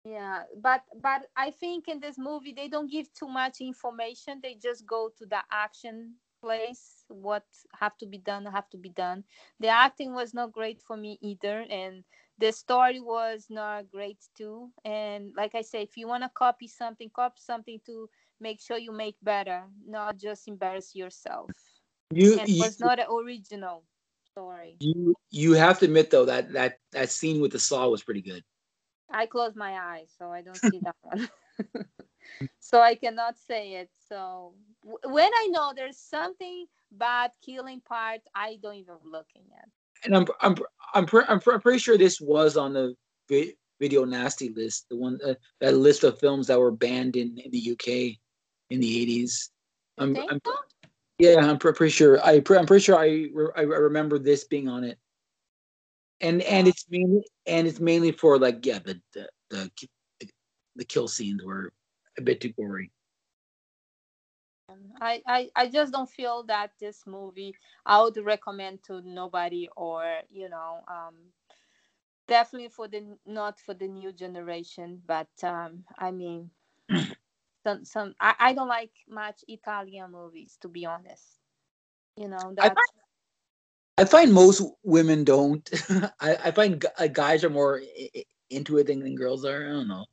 Yeah, 0.05 0.43
but 0.61 0.83
but 1.01 1.27
I 1.35 1.51
think 1.51 1.89
in 1.89 1.99
this 1.99 2.17
movie 2.17 2.53
they 2.53 2.69
don't 2.69 2.89
give 2.89 3.11
too 3.13 3.27
much 3.27 3.59
information. 3.59 4.39
They 4.41 4.55
just 4.55 4.85
go 4.85 5.11
to 5.17 5.25
the 5.25 5.39
action 5.51 6.15
place. 6.41 7.03
What 7.09 7.43
have 7.77 7.97
to 7.97 8.05
be 8.05 8.19
done 8.19 8.45
have 8.45 8.69
to 8.69 8.77
be 8.77 8.89
done. 8.89 9.25
The 9.59 9.67
acting 9.67 10.13
was 10.13 10.33
not 10.33 10.53
great 10.53 10.81
for 10.81 10.95
me 10.95 11.19
either, 11.21 11.65
and 11.69 12.05
the 12.37 12.53
story 12.53 13.01
was 13.01 13.47
not 13.49 13.91
great 13.91 14.23
too. 14.37 14.69
And 14.85 15.33
like 15.35 15.55
I 15.55 15.61
say, 15.61 15.81
if 15.81 15.97
you 15.97 16.07
want 16.07 16.23
to 16.23 16.29
copy 16.33 16.67
something, 16.69 17.09
copy 17.13 17.41
something 17.41 17.81
to 17.85 18.09
make 18.39 18.61
sure 18.61 18.77
you 18.77 18.91
make 18.91 19.15
better, 19.23 19.63
not 19.85 20.17
just 20.17 20.47
embarrass 20.47 20.95
yourself. 20.95 21.49
You, 22.11 22.39
and 22.39 22.49
you 22.49 22.61
was 22.61 22.79
not 22.79 22.99
an 22.99 23.07
original 23.11 23.83
story. 24.31 24.77
you 24.79 25.15
you 25.29 25.53
have 25.53 25.79
to 25.79 25.85
admit 25.85 26.09
though 26.09 26.25
that 26.25 26.53
that 26.53 26.79
that 26.91 27.09
scene 27.09 27.41
with 27.41 27.51
the 27.51 27.59
saw 27.59 27.89
was 27.89 28.03
pretty 28.03 28.21
good. 28.21 28.43
I 29.11 29.25
close 29.25 29.55
my 29.55 29.73
eyes, 29.73 30.13
so 30.17 30.31
I 30.31 30.41
don't 30.41 30.59
see 30.59 30.79
that 30.83 30.95
one. 31.01 31.29
so 32.59 32.81
I 32.81 32.95
cannot 32.95 33.37
say 33.37 33.73
it. 33.75 33.89
So 34.09 34.53
w- 34.83 34.99
when 35.13 35.31
I 35.33 35.47
know 35.47 35.73
there's 35.75 35.97
something 35.97 36.65
bad 36.91 37.31
killing 37.43 37.81
part, 37.81 38.21
I 38.35 38.57
don't 38.61 38.75
even 38.75 38.95
looking 39.03 39.43
at. 39.57 39.69
And 40.05 40.15
I'm 40.15 40.25
I'm 40.41 40.55
I'm 40.93 41.05
pre- 41.05 41.25
I'm, 41.27 41.39
pre- 41.39 41.53
I'm 41.55 41.61
pretty 41.61 41.79
sure 41.79 41.97
this 41.97 42.21
was 42.21 42.57
on 42.57 42.73
the 42.73 42.95
vi- 43.29 43.55
video 43.79 44.05
nasty 44.05 44.49
list, 44.49 44.87
the 44.89 44.95
one 44.97 45.19
uh, 45.25 45.35
that 45.61 45.75
list 45.75 46.03
of 46.03 46.19
films 46.19 46.47
that 46.47 46.59
were 46.59 46.71
banned 46.71 47.15
in, 47.15 47.37
in 47.37 47.51
the 47.51 47.71
UK 47.71 48.17
in 48.69 48.79
the 48.79 49.05
80s. 49.05 49.49
I'm, 49.97 50.15
I'm 50.29 50.39
yeah, 51.19 51.37
I'm 51.37 51.57
pre- 51.57 51.73
pretty 51.73 51.91
sure. 51.91 52.19
I 52.23 52.33
I'm 52.33 52.65
pretty 52.65 52.83
sure 52.83 52.97
I, 52.97 53.27
re- 53.33 53.51
I 53.55 53.61
remember 53.61 54.19
this 54.19 54.43
being 54.43 54.67
on 54.67 54.83
it. 54.83 54.97
And 56.21 56.41
and 56.43 56.67
it's 56.67 56.85
mainly 56.89 57.23
and 57.45 57.67
it's 57.67 57.79
mainly 57.79 58.11
for 58.11 58.37
like 58.39 58.65
yeah 58.65 58.79
the 58.79 58.99
the 59.13 59.29
the, 59.49 59.71
the 60.75 60.85
kill 60.85 61.07
scenes 61.07 61.43
were 61.43 61.71
a 62.17 62.21
bit 62.21 62.41
too 62.41 62.53
gory. 62.53 62.91
I, 65.01 65.21
I 65.25 65.49
I 65.55 65.67
just 65.69 65.93
don't 65.93 66.09
feel 66.09 66.43
that 66.43 66.71
this 66.79 67.05
movie 67.05 67.55
I 67.85 68.01
would 68.01 68.17
recommend 68.17 68.83
to 68.83 69.01
nobody 69.01 69.69
or 69.75 70.21
you 70.29 70.49
know 70.49 70.81
um 70.87 71.15
definitely 72.27 72.69
for 72.69 72.87
the 72.87 73.17
not 73.25 73.59
for 73.59 73.73
the 73.73 73.87
new 73.87 74.11
generation 74.11 75.01
but 75.05 75.29
um 75.43 75.85
I 75.97 76.11
mean 76.11 76.51
some 77.67 77.85
some 77.85 78.15
I, 78.19 78.35
I 78.39 78.53
don't 78.53 78.69
like 78.69 78.93
much 79.09 79.43
Italian 79.47 80.11
movies 80.11 80.57
to 80.61 80.69
be 80.69 80.85
honest 80.85 81.39
you 82.17 82.27
know 82.27 82.53
I 82.61 82.71
that's 82.71 82.93
I 83.97 84.05
find 84.05 84.33
most 84.33 84.61
women 84.83 85.23
don't. 85.23 85.69
I, 86.21 86.37
I 86.45 86.51
find 86.51 86.79
gu- 86.81 86.87
uh, 86.97 87.07
guys 87.07 87.43
are 87.43 87.49
more 87.49 87.81
i- 87.81 88.23
into 88.49 88.77
it 88.77 88.87
than, 88.87 88.99
than 89.01 89.15
girls 89.15 89.45
are. 89.45 89.67
I 89.67 89.71
don't 89.71 89.87
know. 89.87 90.05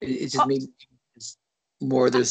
It, 0.00 0.08
it's 0.10 0.32
just 0.32 0.44
Oh. 0.44 0.46
maybe 0.46 0.68
it's 1.16 1.36
more 1.80 2.10
their 2.10 2.24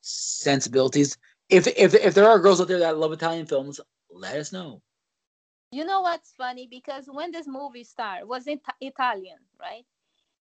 sensibilities. 0.00 1.16
If 1.48 1.66
if 1.68 1.94
if 1.94 2.14
there 2.14 2.28
are 2.28 2.38
girls 2.40 2.60
out 2.60 2.68
there 2.68 2.80
that 2.80 2.98
love 2.98 3.12
Italian 3.12 3.46
films, 3.46 3.80
let 4.10 4.36
us 4.36 4.52
know. 4.52 4.82
you 5.70 5.84
know 5.84 6.00
what's 6.00 6.32
funny 6.32 6.66
because 6.70 7.06
when 7.10 7.30
this 7.32 7.46
movie 7.46 7.84
started 7.84 8.26
was 8.26 8.46
in 8.46 8.60
Italian 8.80 9.38
right 9.60 9.84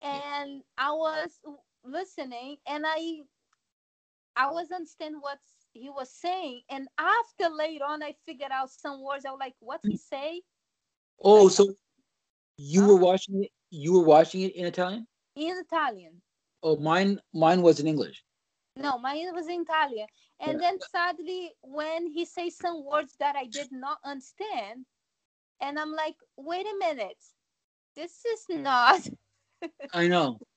and 0.01 0.63
I 0.77 0.91
was 0.91 1.39
listening 1.83 2.57
and 2.67 2.83
I 2.87 3.21
I 4.35 4.51
was 4.51 4.71
understand 4.71 5.15
what 5.19 5.39
he 5.73 5.89
was 5.89 6.11
saying 6.11 6.61
and 6.69 6.87
after 6.97 7.49
later 7.53 7.85
on 7.85 8.03
I 8.03 8.15
figured 8.25 8.51
out 8.51 8.69
some 8.71 9.03
words 9.03 9.25
I 9.25 9.31
was 9.31 9.39
like 9.39 9.55
what 9.59 9.81
he 9.83 9.97
say 9.97 10.41
Oh, 11.23 11.47
so 11.49 11.73
you 12.57 12.85
were 12.85 12.95
watching 12.97 13.43
it? 13.43 13.51
You 13.69 13.93
were 13.93 14.03
watching 14.05 14.41
it 14.41 14.55
in 14.55 14.65
Italian? 14.65 15.07
in 15.35 15.57
Italian 15.57 16.21
Oh, 16.63 16.77
mine 16.77 17.19
mine 17.33 17.61
was 17.61 17.79
in 17.79 17.87
English. 17.87 18.23
no 18.77 18.97
mine 18.97 19.33
was 19.33 19.47
in 19.47 19.61
Italian 19.61 20.07
and 20.39 20.53
Yeah. 20.61 20.71
then 20.71 20.79
suddenly 20.79 21.51
when 21.61 22.07
he 22.07 22.25
says 22.25 22.57
some 22.57 22.83
words 22.85 23.15
that 23.19 23.35
I 23.35 23.45
did 23.45 23.71
not 23.71 23.99
understand 24.03 24.85
and 25.61 25.79
I'm 25.79 25.91
like 25.93 26.15
wait 26.37 26.65
a 26.65 26.77
minute 26.79 27.17
this 27.95 28.25
is 28.25 28.45
not 28.49 29.01
I 29.93 30.07
know. 30.07 30.39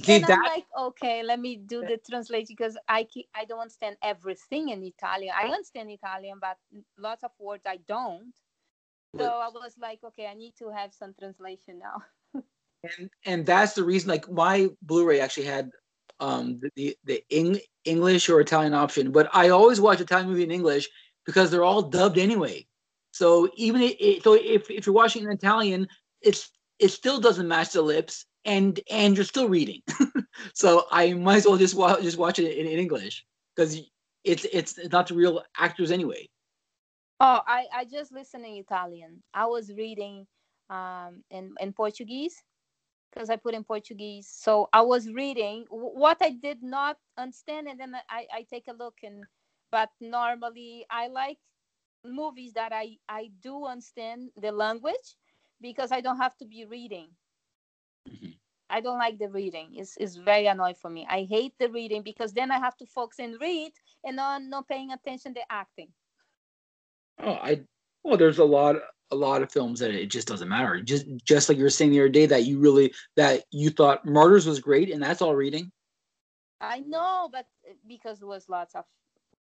See 0.00 0.16
and 0.16 0.24
I'm 0.24 0.42
like, 0.42 0.66
okay, 0.78 1.22
let 1.22 1.40
me 1.40 1.56
do 1.56 1.84
the 1.84 1.98
translation 1.98 2.46
because 2.56 2.76
I 2.88 3.06
I 3.34 3.44
don't 3.44 3.60
understand 3.60 3.96
everything 4.02 4.70
in 4.70 4.82
Italian. 4.84 5.34
I 5.36 5.44
understand 5.46 5.90
Italian, 5.90 6.38
but 6.40 6.58
lots 6.98 7.24
of 7.24 7.32
words 7.38 7.64
I 7.66 7.78
don't. 7.88 8.32
So 9.16 9.24
I 9.24 9.48
was 9.48 9.76
like, 9.80 10.00
okay, 10.04 10.26
I 10.26 10.34
need 10.34 10.54
to 10.58 10.70
have 10.70 10.94
some 10.94 11.14
translation 11.18 11.78
now. 11.80 12.02
and 12.82 13.10
and 13.26 13.46
that's 13.46 13.74
the 13.74 13.84
reason 13.84 14.08
like 14.08 14.30
my 14.30 14.68
blu-ray 14.82 15.20
actually 15.20 15.46
had 15.46 15.70
um 16.20 16.58
the 16.60 16.70
the, 16.76 16.96
the 17.04 17.24
Eng, 17.30 17.58
english 17.84 18.28
or 18.28 18.40
italian 18.40 18.74
option 18.74 19.10
but 19.12 19.28
i 19.34 19.48
always 19.48 19.80
watch 19.80 20.00
italian 20.00 20.28
movie 20.28 20.44
in 20.44 20.50
english 20.50 20.88
because 21.26 21.50
they're 21.50 21.64
all 21.64 21.82
dubbed 21.82 22.18
anyway 22.18 22.66
so 23.12 23.48
even 23.56 23.82
i- 23.82 23.96
i 24.02 24.20
so 24.22 24.34
if, 24.34 24.70
if 24.70 24.86
you're 24.86 24.94
watching 24.94 25.24
in 25.24 25.30
italian 25.30 25.88
it's 26.22 26.50
it 26.78 26.88
still 26.88 27.20
doesn't 27.20 27.48
match 27.48 27.72
the 27.72 27.82
lips 27.82 28.26
and 28.44 28.80
and 28.90 29.16
you're 29.16 29.24
still 29.24 29.48
reading 29.48 29.80
so 30.54 30.84
i 30.90 31.12
might 31.12 31.36
as 31.36 31.46
well 31.46 31.56
just 31.58 31.74
watch 31.74 32.02
just 32.02 32.18
watch 32.18 32.38
it 32.38 32.56
in, 32.58 32.66
in 32.66 32.78
english 32.78 33.24
because 33.54 33.80
it's 34.24 34.44
it's 34.52 34.78
not 34.92 35.08
the 35.08 35.14
real 35.14 35.42
actors 35.58 35.90
anyway 35.90 36.28
Oh, 37.20 37.40
I 37.46 37.66
I 37.72 37.84
just 37.84 38.12
listen 38.12 38.44
in 38.44 38.54
Italian. 38.56 39.22
I 39.34 39.46
was 39.46 39.72
reading 39.72 40.26
um 40.70 41.24
in 41.30 41.54
in 41.60 41.72
Portuguese 41.72 42.42
because 43.10 43.30
I 43.30 43.36
put 43.36 43.54
in 43.54 43.64
Portuguese. 43.64 44.28
So 44.28 44.68
I 44.72 44.82
was 44.82 45.10
reading 45.12 45.66
what 45.70 46.18
I 46.20 46.30
did 46.32 46.62
not 46.62 46.98
understand, 47.16 47.68
and 47.68 47.80
then 47.80 47.94
I 48.08 48.26
I 48.32 48.42
take 48.48 48.68
a 48.68 48.72
look 48.72 48.98
and. 49.02 49.24
But 49.70 49.90
normally 50.00 50.86
I 50.90 51.08
like 51.08 51.38
movies 52.04 52.54
that 52.54 52.72
I 52.72 52.98
I 53.08 53.30
do 53.42 53.66
understand 53.66 54.30
the 54.36 54.52
language 54.52 55.16
because 55.60 55.92
I 55.92 56.00
don't 56.00 56.18
have 56.18 56.36
to 56.38 56.44
be 56.46 56.64
reading. 56.64 57.16
Mhm. 58.06 58.38
I 58.70 58.80
don't 58.80 58.98
like 58.98 59.18
the 59.18 59.28
reading. 59.28 59.74
It's, 59.76 59.96
it's 59.96 60.16
very 60.16 60.46
annoying 60.46 60.74
for 60.74 60.90
me. 60.90 61.06
I 61.08 61.24
hate 61.24 61.54
the 61.58 61.68
reading 61.70 62.02
because 62.02 62.32
then 62.32 62.50
I 62.50 62.58
have 62.58 62.76
to 62.78 62.86
focus 62.86 63.18
and 63.18 63.40
read 63.40 63.72
and 64.04 64.16
not, 64.16 64.42
not 64.42 64.68
paying 64.68 64.90
attention 64.90 65.34
to 65.34 65.52
acting. 65.52 65.92
Oh, 67.18 67.32
I 67.32 67.62
well, 68.04 68.16
there's 68.16 68.38
a 68.38 68.44
lot 68.44 68.76
a 69.10 69.16
lot 69.16 69.42
of 69.42 69.50
films 69.52 69.80
that 69.80 69.90
it 69.90 70.06
just 70.10 70.28
doesn't 70.28 70.48
matter. 70.48 70.80
Just 70.80 71.06
just 71.24 71.48
like 71.48 71.58
you 71.58 71.64
were 71.64 71.70
saying 71.70 71.90
the 71.90 72.00
other 72.00 72.08
day 72.08 72.26
that 72.26 72.44
you 72.44 72.58
really 72.58 72.92
that 73.16 73.44
you 73.50 73.70
thought 73.70 74.04
Martyrs 74.06 74.46
was 74.46 74.60
great 74.60 74.90
and 74.90 75.02
that's 75.02 75.22
all 75.22 75.34
reading. 75.34 75.72
I 76.60 76.80
know, 76.80 77.28
but 77.30 77.46
uh, 77.68 77.74
because 77.86 78.18
there 78.20 78.28
was 78.28 78.48
lots 78.48 78.74
of 78.74 78.84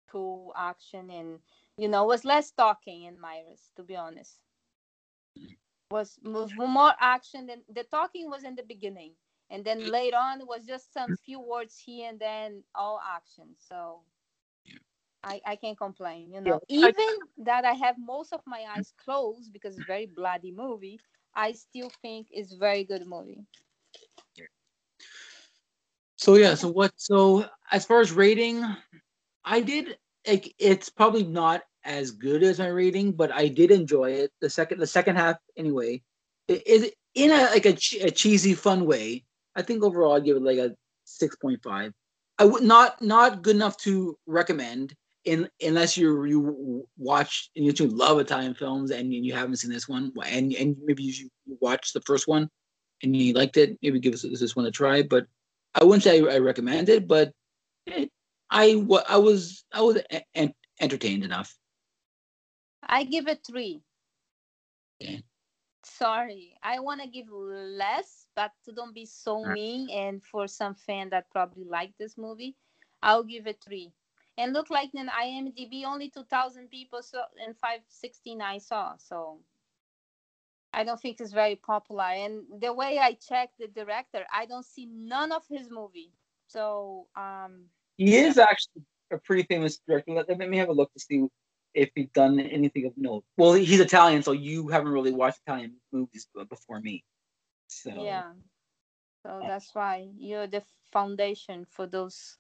cool 0.09 0.52
action 0.56 1.11
and 1.11 1.40
you 1.76 1.88
know 1.88 2.04
was 2.04 2.25
less 2.25 2.50
talking 2.52 3.04
in 3.04 3.16
Myris, 3.18 3.73
to 3.76 3.82
be 3.82 3.97
honest. 3.97 4.40
Was 5.37 5.62
was 5.92 6.54
more 6.56 6.92
action 7.00 7.46
than 7.46 7.62
the 7.68 7.84
talking 7.84 8.30
was 8.30 8.44
in 8.44 8.56
the 8.56 8.62
beginning, 8.62 9.14
and 9.50 9.64
then 9.64 9.90
later 9.90 10.16
on 10.16 10.40
it 10.40 10.46
was 10.49 10.66
just 10.66 10.92
some 10.92 11.14
few 11.14 11.40
words 11.40 11.78
here 11.84 12.08
and 12.08 12.20
then 12.20 12.64
all 12.75 13.00
action. 13.04 13.54
So 13.58 14.04
Yeah. 14.64 14.78
I 15.25 15.40
I 15.46 15.56
can't 15.56 15.78
complain. 15.78 16.32
You 16.32 16.40
know, 16.40 16.62
Yeah, 16.72 16.82
I- 16.82 16.92
even 16.92 17.28
that 17.38 17.64
I 17.64 17.72
have 17.75 17.96
most 17.99 18.32
of 18.32 18.42
my 18.46 18.64
eyes 18.68 18.92
closed 18.96 19.52
because 19.52 19.76
it's 19.76 19.87
very 19.87 20.06
bloody 20.06 20.52
movie. 20.52 21.02
I 21.34 21.52
still 21.52 21.90
think 21.90 22.28
it's 22.30 22.52
very 22.54 22.84
good 22.84 23.06
movie. 23.06 23.46
So 26.16 26.34
yeah, 26.34 26.54
so 26.54 26.68
what 26.68 26.92
so 26.96 27.46
as 27.70 27.84
far 27.87 28.00
as 28.00 28.12
rating, 28.12 28.64
I 29.44 29.61
did 29.61 29.99
like 30.26 30.54
it's 30.58 30.88
probably 30.90 31.25
not 31.25 31.62
as 31.85 32.11
good 32.11 32.43
as 32.43 32.59
my 32.59 32.69
rating, 32.69 33.12
but 33.12 33.33
I 33.33 33.49
did 33.49 33.71
enjoy 33.71 34.12
it. 34.12 34.33
The 34.41 34.51
second 34.51 34.79
the 34.79 34.87
second 34.87 35.17
half 35.17 35.37
anyway. 35.57 36.03
Is 36.49 36.91
in 37.15 37.31
a 37.31 37.45
like 37.51 37.67
a, 37.67 37.77
a 38.03 38.11
cheesy 38.11 38.55
fun 38.55 38.85
way. 38.87 39.25
I 39.55 39.62
think 39.62 39.83
overall 39.83 40.15
I'd 40.15 40.25
give 40.25 40.37
it 40.37 40.43
like 40.43 40.59
a 40.59 40.75
6.5. 41.07 41.93
I 42.39 42.45
would 42.45 42.62
not 42.62 43.01
not 43.01 43.43
good 43.43 43.57
enough 43.57 43.77
to 43.79 44.17
recommend 44.27 44.95
in 45.25 45.49
unless 45.61 45.97
you 45.97 46.25
you 46.25 46.89
watch 46.99 47.51
and 47.55 47.65
you 47.65 47.87
love 47.87 48.19
Italian 48.19 48.55
films 48.55 48.91
and 48.91 49.12
you 49.12 49.33
haven't 49.33 49.57
seen 49.57 49.71
this 49.71 49.89
one 49.89 50.12
and 50.27 50.53
and 50.53 50.77
maybe 50.85 51.05
you 51.05 51.29
watched 51.61 51.95
the 51.95 52.01
first 52.03 52.27
one 52.27 52.49
and 53.03 53.17
you 53.17 53.35
liked 53.35 53.57
it, 53.57 53.79
maybe 53.83 54.01
give 54.01 54.15
us 54.15 54.23
this 54.23 54.57
one 54.57 54.67
a 54.67 54.71
try. 54.71 55.03
But 55.03 55.27
I 55.75 55.85
wouldn't 55.85 56.03
say 56.03 56.21
I 56.29 56.39
recommend 56.39 56.89
it, 56.89 57.07
but 57.07 57.33
it, 57.87 58.11
I 58.51 58.85
I 59.09 59.19
was 59.19 59.65
I 59.73 59.81
was 59.81 59.99
en- 60.35 60.55
entertained 60.81 61.25
enough. 61.25 61.55
I 62.87 63.05
give 63.05 63.29
it 63.29 63.41
three. 63.47 63.83
Okay. 65.03 65.23
Sorry, 65.85 66.55
I 66.62 66.79
want 66.79 67.01
to 67.03 67.09
give 67.09 67.27
less, 67.31 68.27
but 68.37 68.53
don't 68.75 68.95
be 68.95 69.05
so 69.05 69.39
Alright. 69.39 69.55
mean. 69.55 69.91
And 69.91 70.23
for 70.23 70.47
some 70.47 70.75
fan 70.75 71.11
that 71.11 71.31
probably 71.31 71.65
like 71.65 71.93
this 71.99 72.17
movie, 72.17 72.55
I'll 73.03 73.25
give 73.25 73.47
it 73.47 73.61
three. 73.65 73.93
And 74.39 74.53
look 74.53 74.71
like 74.71 74.95
in 74.95 75.09
IMDb, 75.09 75.85
only 75.85 76.09
two 76.09 76.25
thousand 76.25 76.71
people 76.71 77.03
saw 77.03 77.25
and 77.45 77.57
five 77.57 77.81
sixty 77.89 78.35
nine 78.35 78.61
saw. 78.61 78.97
So 78.97 79.41
I 80.73 80.85
don't 80.85 81.01
think 81.01 81.21
it's 81.21 81.33
very 81.33 81.57
popular. 81.57 82.05
And 82.05 82.45
the 82.61 82.73
way 82.73 82.99
I 82.99 83.15
check 83.15 83.51
the 83.59 83.67
director, 83.67 84.25
I 84.33 84.47
don't 84.47 84.65
see 84.65 84.87
none 84.87 85.33
of 85.33 85.43
his 85.51 85.69
movie. 85.71 86.12
So 86.47 87.09
um 87.17 87.65
he 87.99 88.17
is 88.17 88.39
actually 88.39 88.85
a 89.11 89.19
pretty 89.19 89.43
famous 89.43 89.81
director. 89.87 90.12
Let, 90.12 90.29
let 90.39 90.49
me 90.49 90.59
have 90.59 90.69
a 90.69 90.73
look 90.73 90.93
to 90.95 91.01
see 91.01 91.27
if 91.75 91.91
he's 91.95 92.09
done 92.14 92.41
anything 92.41 92.87
of 92.87 92.93
note. 92.97 93.25
Well, 93.37 93.55
he's 93.55 93.81
Italian, 93.81 94.23
so 94.23 94.33
you 94.33 94.69
haven't 94.69 94.93
really 94.93 95.12
watched 95.12 95.41
Italian 95.47 95.76
movies 95.93 96.29
before 96.49 96.81
me. 96.81 97.05
So 97.69 97.91
yeah. 97.91 98.33
So 99.23 99.41
that's 99.47 99.75
why 99.75 100.09
you're 100.17 100.47
the 100.47 100.62
foundation 100.93 101.67
for 101.71 101.87
those 101.87 102.38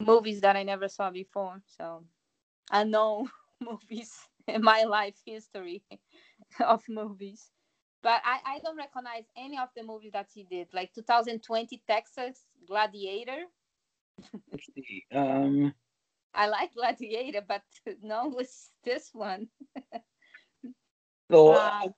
movies 0.00 0.40
that 0.40 0.56
I 0.56 0.62
never 0.62 0.88
saw 0.88 1.10
before. 1.10 1.62
So 1.66 2.04
I 2.70 2.84
know 2.84 3.28
movies 3.60 4.12
in 4.46 4.62
my 4.62 4.82
life 4.84 5.16
history 5.24 5.82
of 6.60 6.82
movies. 6.88 7.50
But 8.02 8.20
I, 8.24 8.40
I 8.56 8.58
don't 8.58 8.76
recognize 8.76 9.24
any 9.36 9.58
of 9.58 9.68
the 9.76 9.84
movies 9.84 10.12
that 10.12 10.28
he 10.34 10.42
did, 10.42 10.68
like 10.74 10.92
2020 10.92 11.82
Texas 11.86 12.46
Gladiator. 12.66 13.44
Let's 14.50 14.66
see. 14.74 15.04
Um, 15.14 15.72
I 16.34 16.48
like 16.48 16.74
Gladiator, 16.74 17.42
but 17.46 17.62
no, 18.02 18.34
it's 18.38 18.70
this 18.84 19.10
one. 19.12 19.48
so 21.30 21.52
uh, 21.52 21.88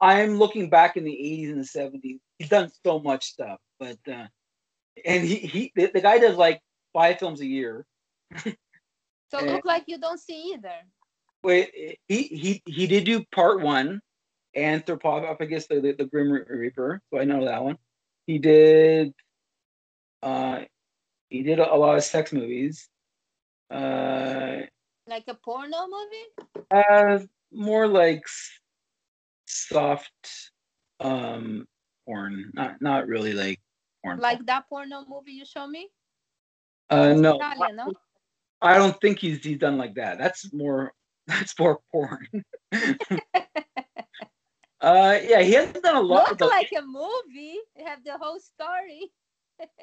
I'm 0.00 0.38
looking 0.38 0.68
back 0.68 0.96
in 0.96 1.04
the 1.04 1.12
80s 1.12 1.50
and 1.50 1.60
the 1.60 1.98
70s. 2.08 2.18
He's 2.38 2.48
done 2.48 2.70
so 2.84 2.98
much 2.98 3.24
stuff, 3.24 3.58
but 3.78 3.98
uh, 4.10 4.26
and 5.04 5.24
he, 5.24 5.36
he 5.36 5.72
the, 5.74 5.90
the 5.92 6.00
guy 6.00 6.18
does 6.18 6.36
like 6.36 6.60
five 6.92 7.18
films 7.18 7.40
a 7.40 7.46
year. 7.46 7.86
so 8.44 8.52
look 9.40 9.64
like 9.64 9.84
you 9.86 9.98
don't 9.98 10.20
see 10.20 10.54
either. 10.54 10.74
Wait, 11.42 11.98
he 12.08 12.22
he 12.22 12.62
he 12.66 12.86
did 12.86 13.04
do 13.04 13.22
part 13.32 13.60
one, 13.60 14.00
Anthropophagus, 14.56 15.68
the, 15.68 15.80
the 15.80 15.92
the 15.92 16.04
Grim 16.06 16.32
Reaper. 16.32 17.00
So 17.12 17.20
I 17.20 17.24
know 17.24 17.44
that 17.44 17.62
one. 17.62 17.78
He 18.26 18.38
did. 18.38 19.12
Uh, 20.22 20.62
he 21.28 21.42
did 21.42 21.58
a, 21.58 21.72
a 21.72 21.76
lot 21.76 21.96
of 21.96 22.04
sex 22.04 22.32
movies. 22.32 22.88
Uh, 23.70 24.60
like 25.06 25.24
a 25.28 25.34
porno 25.34 25.86
movie. 25.86 26.66
Uh, 26.70 27.18
more 27.52 27.86
like 27.86 28.24
soft, 29.46 30.50
um, 31.00 31.66
porn. 32.06 32.50
Not 32.54 32.80
not 32.80 33.06
really 33.06 33.32
like 33.32 33.60
porn. 34.04 34.18
Like 34.18 34.38
porn. 34.38 34.46
that 34.46 34.68
porno 34.68 35.04
movie 35.08 35.32
you 35.32 35.44
show 35.44 35.66
me. 35.66 35.88
Uh, 36.90 37.14
no. 37.14 37.36
Italian, 37.36 37.76
no. 37.76 37.92
I 38.62 38.78
don't 38.78 38.98
think 39.00 39.18
he's 39.18 39.44
he's 39.44 39.58
done 39.58 39.76
like 39.76 39.94
that. 39.94 40.18
That's 40.18 40.52
more 40.52 40.92
That's 41.26 41.58
more 41.58 41.80
porn. 41.90 42.26
uh, 42.72 42.94
yeah, 44.80 45.40
he 45.40 45.52
hasn't 45.52 45.82
done 45.82 45.96
a 45.96 46.00
lot. 46.00 46.28
Look 46.28 46.50
like 46.50 46.72
a 46.76 46.82
movie. 46.82 47.58
They 47.76 47.84
have 47.84 48.04
the 48.04 48.18
whole 48.18 48.38
story. 48.40 49.10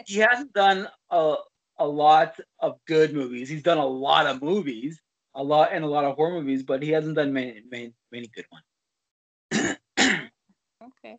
he 0.06 0.20
hasn't 0.20 0.54
done 0.54 0.88
a 1.10 1.36
a 1.78 1.88
lot 1.88 2.40
of 2.60 2.78
good 2.88 3.14
movies. 3.14 3.50
He's 3.50 3.64
done 3.64 3.78
a 3.78 3.86
lot 3.86 4.28
of 4.28 4.42
movies, 4.42 5.00
a 5.36 5.44
lot 5.44 5.70
and 5.72 5.84
a 5.84 5.88
lot 5.88 6.06
of 6.06 6.16
horror 6.16 6.42
movies, 6.42 6.64
but 6.64 6.84
he 6.84 6.90
hasn't 6.90 7.16
done 7.16 7.34
many 7.34 7.62
many, 7.70 7.94
many 8.12 8.28
good 8.28 8.46
ones. 8.52 9.78
okay, 10.00 11.18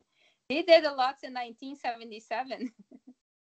he 0.49 0.63
did 0.63 0.85
a 0.85 0.95
lot 0.95 1.17
in 1.23 1.35
1977. 1.35 2.71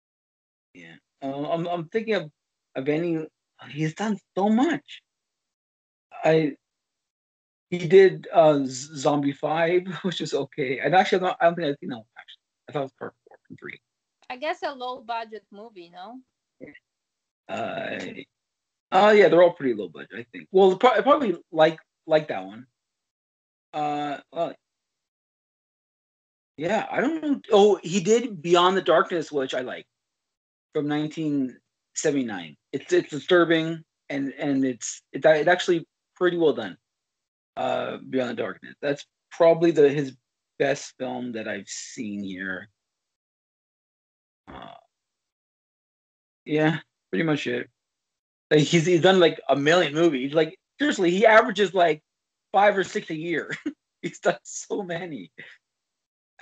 yeah, 0.74 0.96
um, 1.22 1.46
I'm 1.46 1.68
I'm 1.68 1.90
thinking 1.90 2.16
of 2.16 2.32
of 2.76 2.90
any. 2.90 3.26
He's 3.70 3.94
done 3.94 4.18
so 4.36 4.50
much. 4.50 5.02
I 6.24 6.58
he 7.70 7.88
did 7.88 8.28
uh, 8.32 8.60
Zombie 8.66 9.32
Five, 9.32 9.88
which 10.04 10.22
is 10.22 10.34
okay. 10.34 10.80
And 10.80 10.94
actually, 10.94 11.26
I 11.26 11.46
don't 11.46 11.56
think 11.56 11.68
I've 11.68 11.78
seen 11.80 11.90
that 11.90 11.98
one. 11.98 12.06
Actually, 12.18 12.42
I 12.70 12.72
thought 12.72 12.80
it 12.80 12.84
was 12.84 12.94
part 13.00 13.14
four 13.28 13.38
and 13.50 13.60
three. 13.60 13.80
I 14.30 14.38
guess 14.38 14.62
a 14.64 14.72
low 14.72 15.02
budget 15.02 15.46
movie, 15.52 15.92
no? 15.94 16.20
Uh, 17.50 18.00
uh, 18.92 19.14
yeah, 19.16 19.28
they're 19.28 19.44
all 19.44 19.54
pretty 19.54 19.74
low 19.74 19.90
budget, 19.90 20.12
I 20.16 20.26
think. 20.32 20.48
Well, 20.52 20.80
I 20.84 21.02
probably 21.02 21.38
like 21.52 21.80
like 22.06 22.28
that 22.28 22.46
one. 22.46 22.68
Uh, 23.74 24.18
well, 24.32 24.54
yeah, 26.58 26.86
I 26.92 27.02
don't 27.02 27.22
know. 27.24 27.42
Oh, 27.52 27.80
he 27.82 28.00
did 28.00 28.42
Beyond 28.42 28.78
the 28.78 28.82
Darkness, 28.82 29.32
which 29.32 29.56
I 29.56 29.62
like, 29.62 29.86
from 30.74 30.88
1979. 30.88 32.56
It's 32.72 32.94
it's 32.94 33.10
disturbing 33.10 33.84
and 34.10 34.34
and 34.38 34.64
it's 34.64 35.02
it, 35.12 35.26
it 35.26 35.48
actually 35.48 35.88
pretty 36.16 36.38
well 36.38 36.54
done 36.54 36.78
uh, 37.58 37.98
Beyond 38.10 38.32
the 38.32 38.42
Darkness. 38.42 38.76
That's 38.82 39.06
probably 39.32 39.72
the 39.72 39.90
his 39.90 40.16
best 40.60 40.94
film 41.00 41.32
that 41.34 41.48
I've 41.48 41.68
seen 41.68 42.24
here. 42.24 42.70
Uh, 44.48 44.76
yeah, 46.46 46.80
pretty 47.14 47.24
much 47.24 47.46
it. 47.46 47.70
Like 48.50 48.62
he's 48.62 48.88
he's 48.88 49.02
done 49.02 49.20
like 49.20 49.40
a 49.48 49.56
million 49.56 49.94
movies. 49.94 50.34
Like 50.34 50.58
seriously, 50.80 51.12
he 51.12 51.28
averages 51.28 51.72
like 51.72 52.02
five 52.52 52.76
or 52.76 52.84
six 52.84 53.12
a 53.12 53.16
year. 53.16 53.56
he's 54.02 54.18
done 54.18 54.40
so 54.42 54.82
many. 54.82 55.32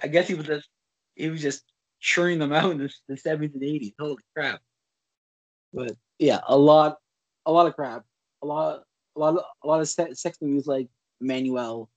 I 0.02 0.08
guess 0.08 0.30
he 0.30 0.34
was 0.34 0.46
just 0.46 0.70
he 1.16 1.30
was 1.30 1.42
just 1.42 1.66
churning 2.00 2.40
them 2.40 2.54
out 2.54 2.72
in 2.72 2.78
the, 2.78 2.90
the 3.10 3.16
70s 3.16 3.54
and 3.54 3.62
80s. 3.62 3.94
Holy 4.00 4.24
crap. 4.34 4.62
But 5.74 5.98
yeah, 6.20 6.40
a 6.48 6.58
lot 6.58 7.00
a 7.46 7.52
lot 7.52 7.68
of 7.68 7.76
crap. 7.76 8.06
A 8.42 8.46
lot 8.46 8.84
a 9.18 9.20
lot 9.20 9.36
of 9.36 9.44
a 9.66 9.68
lot 9.68 9.82
of 9.82 9.90
sex 9.90 10.38
movies 10.42 10.68
like 10.68 10.88
Emanuelle. 11.22 11.90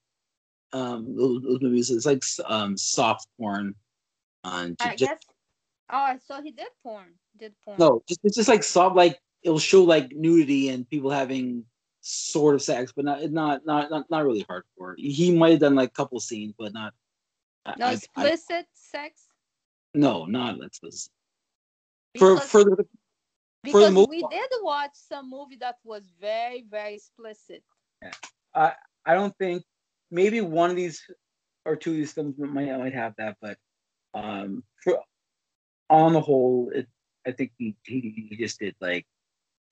Um, 0.72 1.14
those, 1.16 1.42
those 1.42 1.62
movies. 1.62 1.92
It's 1.92 2.06
like 2.06 2.24
um 2.48 2.76
soft 2.76 3.28
porn. 3.38 3.76
On 4.42 4.74
I 4.80 4.96
just, 4.96 4.98
guess. 4.98 5.18
Oh, 5.92 6.18
so 6.26 6.42
he 6.42 6.50
did 6.50 6.66
porn. 6.82 7.14
Did 7.38 7.52
porn? 7.64 7.76
No, 7.78 8.02
just 8.08 8.20
it's 8.24 8.36
just 8.36 8.48
like 8.48 8.62
soft. 8.62 8.96
Like 8.96 9.18
it'll 9.42 9.58
show 9.58 9.82
like 9.82 10.12
nudity 10.12 10.68
and 10.68 10.88
people 10.88 11.10
having 11.10 11.64
sort 12.00 12.54
of 12.54 12.62
sex, 12.62 12.92
but 12.94 13.04
not 13.04 13.30
not 13.30 13.66
not 13.66 13.90
not, 13.90 14.10
not 14.10 14.24
really 14.24 14.44
hardcore. 14.44 14.94
He 14.96 15.34
might 15.36 15.52
have 15.52 15.60
done 15.60 15.74
like 15.74 15.90
a 15.90 15.92
couple 15.92 16.20
scenes, 16.20 16.54
but 16.58 16.72
not. 16.72 16.92
No 17.78 17.86
I, 17.86 17.92
explicit 17.92 18.50
I, 18.50 18.64
sex. 18.74 19.22
No, 19.94 20.26
not 20.26 20.62
explicit. 20.62 21.10
For 22.18 22.38
for 22.38 22.64
the 22.64 22.84
because 23.62 23.94
we 24.08 24.20
did 24.30 24.50
watch 24.62 24.92
some 24.94 25.30
movie 25.30 25.56
that 25.56 25.76
was 25.84 26.12
very 26.20 26.64
very 26.70 26.94
explicit. 26.94 27.62
Yeah. 28.02 28.10
I 28.54 28.72
I 29.06 29.14
don't 29.14 29.36
think 29.38 29.64
maybe 30.10 30.40
one 30.40 30.70
of 30.70 30.76
these 30.76 31.02
or 31.64 31.76
two 31.76 31.92
of 31.92 31.96
these 31.96 32.12
films 32.12 32.34
might 32.38 32.78
might 32.78 32.94
have 32.94 33.14
that, 33.16 33.36
but 33.40 33.56
um, 34.12 34.62
for, 34.82 35.00
on 35.90 36.12
the 36.12 36.20
whole, 36.20 36.70
it 36.74 36.86
I 37.26 37.32
think 37.32 37.52
he, 37.58 37.76
he 37.84 38.26
he 38.30 38.36
just 38.36 38.58
did 38.58 38.74
like 38.80 39.06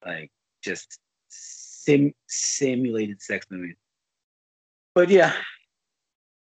like 0.05 0.31
just 0.63 0.99
sim 1.29 2.13
simulated 2.29 3.21
sex 3.21 3.47
movies. 3.51 3.77
But 4.95 5.09
yeah, 5.09 5.33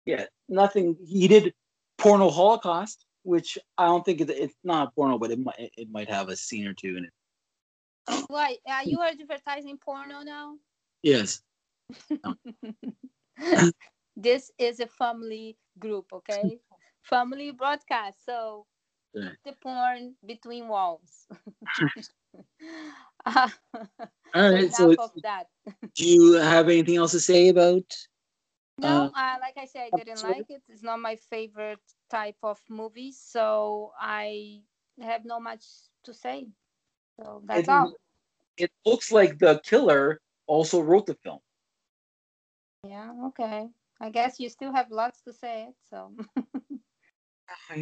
yeah, 0.04 0.26
nothing. 0.48 0.96
He 1.06 1.28
did 1.28 1.54
porno 1.98 2.30
Holocaust, 2.30 3.04
which 3.22 3.58
I 3.78 3.86
don't 3.86 4.04
think 4.04 4.20
it, 4.20 4.30
it's 4.30 4.56
not 4.64 4.94
porno, 4.94 5.18
but 5.18 5.30
it 5.30 5.38
might 5.38 5.70
it 5.76 5.88
might 5.90 6.10
have 6.10 6.28
a 6.28 6.36
scene 6.36 6.66
or 6.66 6.74
two 6.74 6.96
in 6.96 7.04
it. 7.04 7.12
Why 8.28 8.56
are 8.68 8.84
you 8.84 9.02
advertising 9.02 9.78
porno 9.78 10.22
now? 10.22 10.56
Yes. 11.02 11.42
this 14.16 14.50
is 14.58 14.80
a 14.80 14.86
family 14.86 15.56
group, 15.78 16.06
okay? 16.12 16.58
family 17.02 17.50
broadcast. 17.50 18.24
So 18.24 18.66
the 19.44 19.52
porn 19.60 20.14
between 20.24 20.68
walls. 20.68 21.26
uh, 23.24 23.48
All 24.34 24.52
right. 24.52 24.72
So, 24.72 24.94
do 25.94 26.04
you 26.06 26.32
have 26.34 26.68
anything 26.68 26.96
else 26.96 27.12
to 27.12 27.20
say 27.20 27.48
about? 27.48 27.84
No, 28.78 28.88
uh, 28.88 29.10
uh, 29.16 29.36
like 29.40 29.56
I 29.56 29.64
said, 29.64 29.88
I 29.94 30.04
didn't 30.04 30.22
like 30.22 30.50
it. 30.50 30.62
It's 30.68 30.82
not 30.82 31.00
my 31.00 31.16
favorite 31.16 31.80
type 32.10 32.36
of 32.42 32.60
movie, 32.68 33.12
so 33.12 33.92
I 33.98 34.60
have 35.00 35.24
not 35.24 35.42
much 35.42 35.64
to 36.04 36.12
say. 36.12 36.48
So 37.18 37.42
that's 37.46 37.68
it, 37.68 37.72
all. 37.72 37.92
It 38.58 38.70
looks 38.84 39.10
like 39.10 39.38
the 39.38 39.60
killer 39.64 40.20
also 40.46 40.80
wrote 40.80 41.06
the 41.06 41.14
film. 41.14 41.40
Yeah, 42.86 43.12
okay. 43.28 43.68
I 44.00 44.10
guess 44.10 44.38
you 44.38 44.48
still 44.50 44.72
have 44.72 44.90
lots 44.90 45.22
to 45.22 45.32
say, 45.32 45.68
so. 45.88 46.12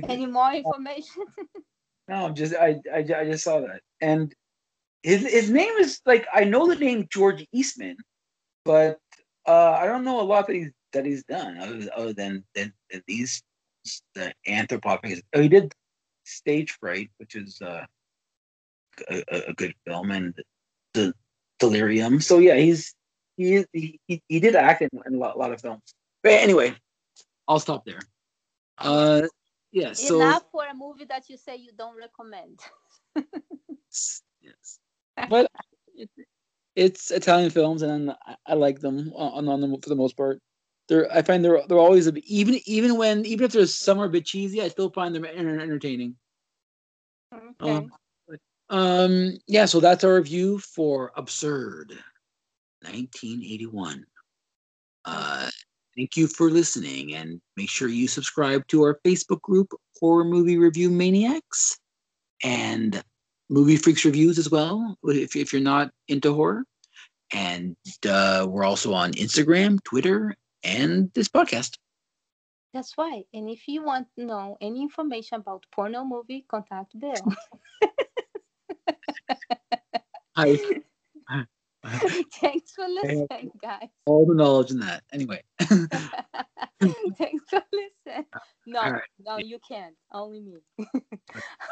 Any 0.08 0.26
more 0.26 0.52
information? 0.52 1.24
no, 2.08 2.26
I'm 2.26 2.34
just 2.34 2.54
I, 2.54 2.80
I 2.92 2.98
I 2.98 3.24
just 3.24 3.44
saw 3.44 3.60
that, 3.60 3.80
and 4.00 4.34
his 5.02 5.22
his 5.22 5.50
name 5.50 5.72
is 5.78 6.00
like 6.06 6.26
I 6.32 6.44
know 6.44 6.66
the 6.66 6.76
name 6.76 7.06
George 7.10 7.46
Eastman, 7.52 7.96
but 8.64 8.98
uh, 9.46 9.72
I 9.72 9.86
don't 9.86 10.04
know 10.04 10.20
a 10.20 10.22
lot 10.22 10.46
that 10.46 10.54
he's 10.56 10.70
that 10.92 11.04
he's 11.04 11.24
done 11.24 11.58
other, 11.58 11.90
other 11.94 12.12
than, 12.12 12.44
than, 12.54 12.72
than 12.90 13.02
these 13.06 13.42
the 14.14 14.32
Anthropophagus. 14.48 15.20
Oh, 15.34 15.42
he 15.42 15.48
did 15.48 15.74
Stage 16.24 16.72
Fright, 16.80 17.10
which 17.18 17.34
is 17.34 17.60
uh, 17.60 17.84
a, 19.10 19.22
a 19.48 19.52
good 19.52 19.74
film, 19.86 20.10
and 20.10 20.34
the 20.94 21.12
Delirium. 21.58 22.20
So 22.20 22.38
yeah, 22.38 22.56
he's 22.56 22.94
he 23.36 23.64
he, 23.72 24.00
he 24.06 24.40
did 24.40 24.56
act 24.56 24.82
in, 24.82 24.88
in 25.06 25.14
a, 25.14 25.18
lot, 25.18 25.36
a 25.36 25.38
lot 25.38 25.52
of 25.52 25.60
films. 25.60 25.82
But 26.22 26.32
anyway, 26.32 26.74
I'll 27.46 27.58
stop 27.58 27.84
there. 27.84 28.00
Uh, 28.78 29.22
yeah. 29.74 29.92
So 29.92 30.16
Enough 30.16 30.44
for 30.52 30.64
a 30.64 30.74
movie 30.74 31.04
that 31.06 31.28
you 31.28 31.36
say 31.36 31.56
you 31.56 31.72
don't 31.76 31.96
recommend. 31.98 32.60
yes, 34.40 34.78
but 35.28 35.50
it, 35.96 36.08
it's 36.76 37.10
Italian 37.10 37.50
films, 37.50 37.82
and 37.82 38.12
I, 38.12 38.36
I 38.46 38.54
like 38.54 38.78
them 38.78 39.12
on, 39.16 39.48
on 39.48 39.60
them 39.60 39.74
for 39.80 39.88
the 39.88 39.96
most 39.96 40.16
part. 40.16 40.40
They're 40.88 41.12
I 41.12 41.22
find 41.22 41.44
they're 41.44 41.60
they're 41.68 41.78
always 41.78 42.08
bit, 42.08 42.24
even 42.24 42.60
even 42.66 42.96
when 42.96 43.26
even 43.26 43.44
if 43.44 43.52
they're 43.52 43.66
some 43.66 43.98
are 43.98 44.04
a 44.04 44.08
bit 44.08 44.24
cheesy, 44.24 44.62
I 44.62 44.68
still 44.68 44.90
find 44.90 45.12
them 45.12 45.24
entertaining. 45.24 46.14
Okay. 47.32 47.70
Um, 47.70 47.90
um, 48.70 49.38
yeah, 49.48 49.64
so 49.64 49.80
that's 49.80 50.04
our 50.04 50.14
review 50.14 50.60
for 50.60 51.10
Absurd, 51.16 51.90
1981. 52.82 54.06
Uh, 55.04 55.50
thank 55.96 56.16
you 56.16 56.26
for 56.26 56.50
listening, 56.50 57.14
and 57.14 57.40
make 57.56 57.70
sure 57.70 57.88
you 57.88 58.08
subscribe 58.08 58.66
to 58.68 58.82
our 58.82 58.98
Facebook 59.04 59.40
group, 59.40 59.72
Horror 60.00 60.24
Movie 60.24 60.58
Review 60.58 60.90
Maniacs, 60.90 61.78
and 62.42 63.02
Movie 63.50 63.76
Freaks 63.76 64.04
Reviews 64.04 64.38
as 64.38 64.50
well, 64.50 64.96
if, 65.04 65.36
if 65.36 65.52
you're 65.52 65.62
not 65.62 65.90
into 66.08 66.34
horror. 66.34 66.64
And 67.32 67.76
uh, 68.08 68.46
we're 68.48 68.64
also 68.64 68.92
on 68.92 69.12
Instagram, 69.12 69.82
Twitter, 69.84 70.34
and 70.62 71.10
this 71.14 71.28
podcast. 71.28 71.76
That's 72.72 72.94
right. 72.98 73.24
And 73.32 73.48
if 73.48 73.68
you 73.68 73.84
want 73.84 74.08
to 74.18 74.24
know 74.24 74.56
any 74.60 74.82
information 74.82 75.40
about 75.40 75.64
porno 75.72 76.04
movie, 76.04 76.44
contact 76.48 76.98
Bill. 76.98 77.14
Hi. 80.36 80.58
Thanks 82.40 82.72
for 82.72 82.86
listening, 82.88 83.50
guys. 83.60 83.88
All 84.06 84.26
the 84.26 84.34
knowledge 84.34 84.70
in 84.70 84.80
that. 84.80 85.02
Anyway. 85.12 85.42
Thanks 85.58 87.44
for 87.50 87.62
listening. 87.72 88.26
No, 88.66 88.80
right. 88.80 89.02
no, 89.20 89.38
you 89.38 89.58
can't. 89.66 89.94
Only 90.12 90.40
me. 90.40 90.86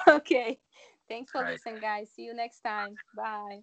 okay. 0.08 0.58
Thanks 1.08 1.30
for 1.30 1.42
right. 1.42 1.52
listening, 1.52 1.80
guys. 1.80 2.10
See 2.14 2.22
you 2.22 2.34
next 2.34 2.60
time. 2.60 2.94
Bye. 3.16 3.60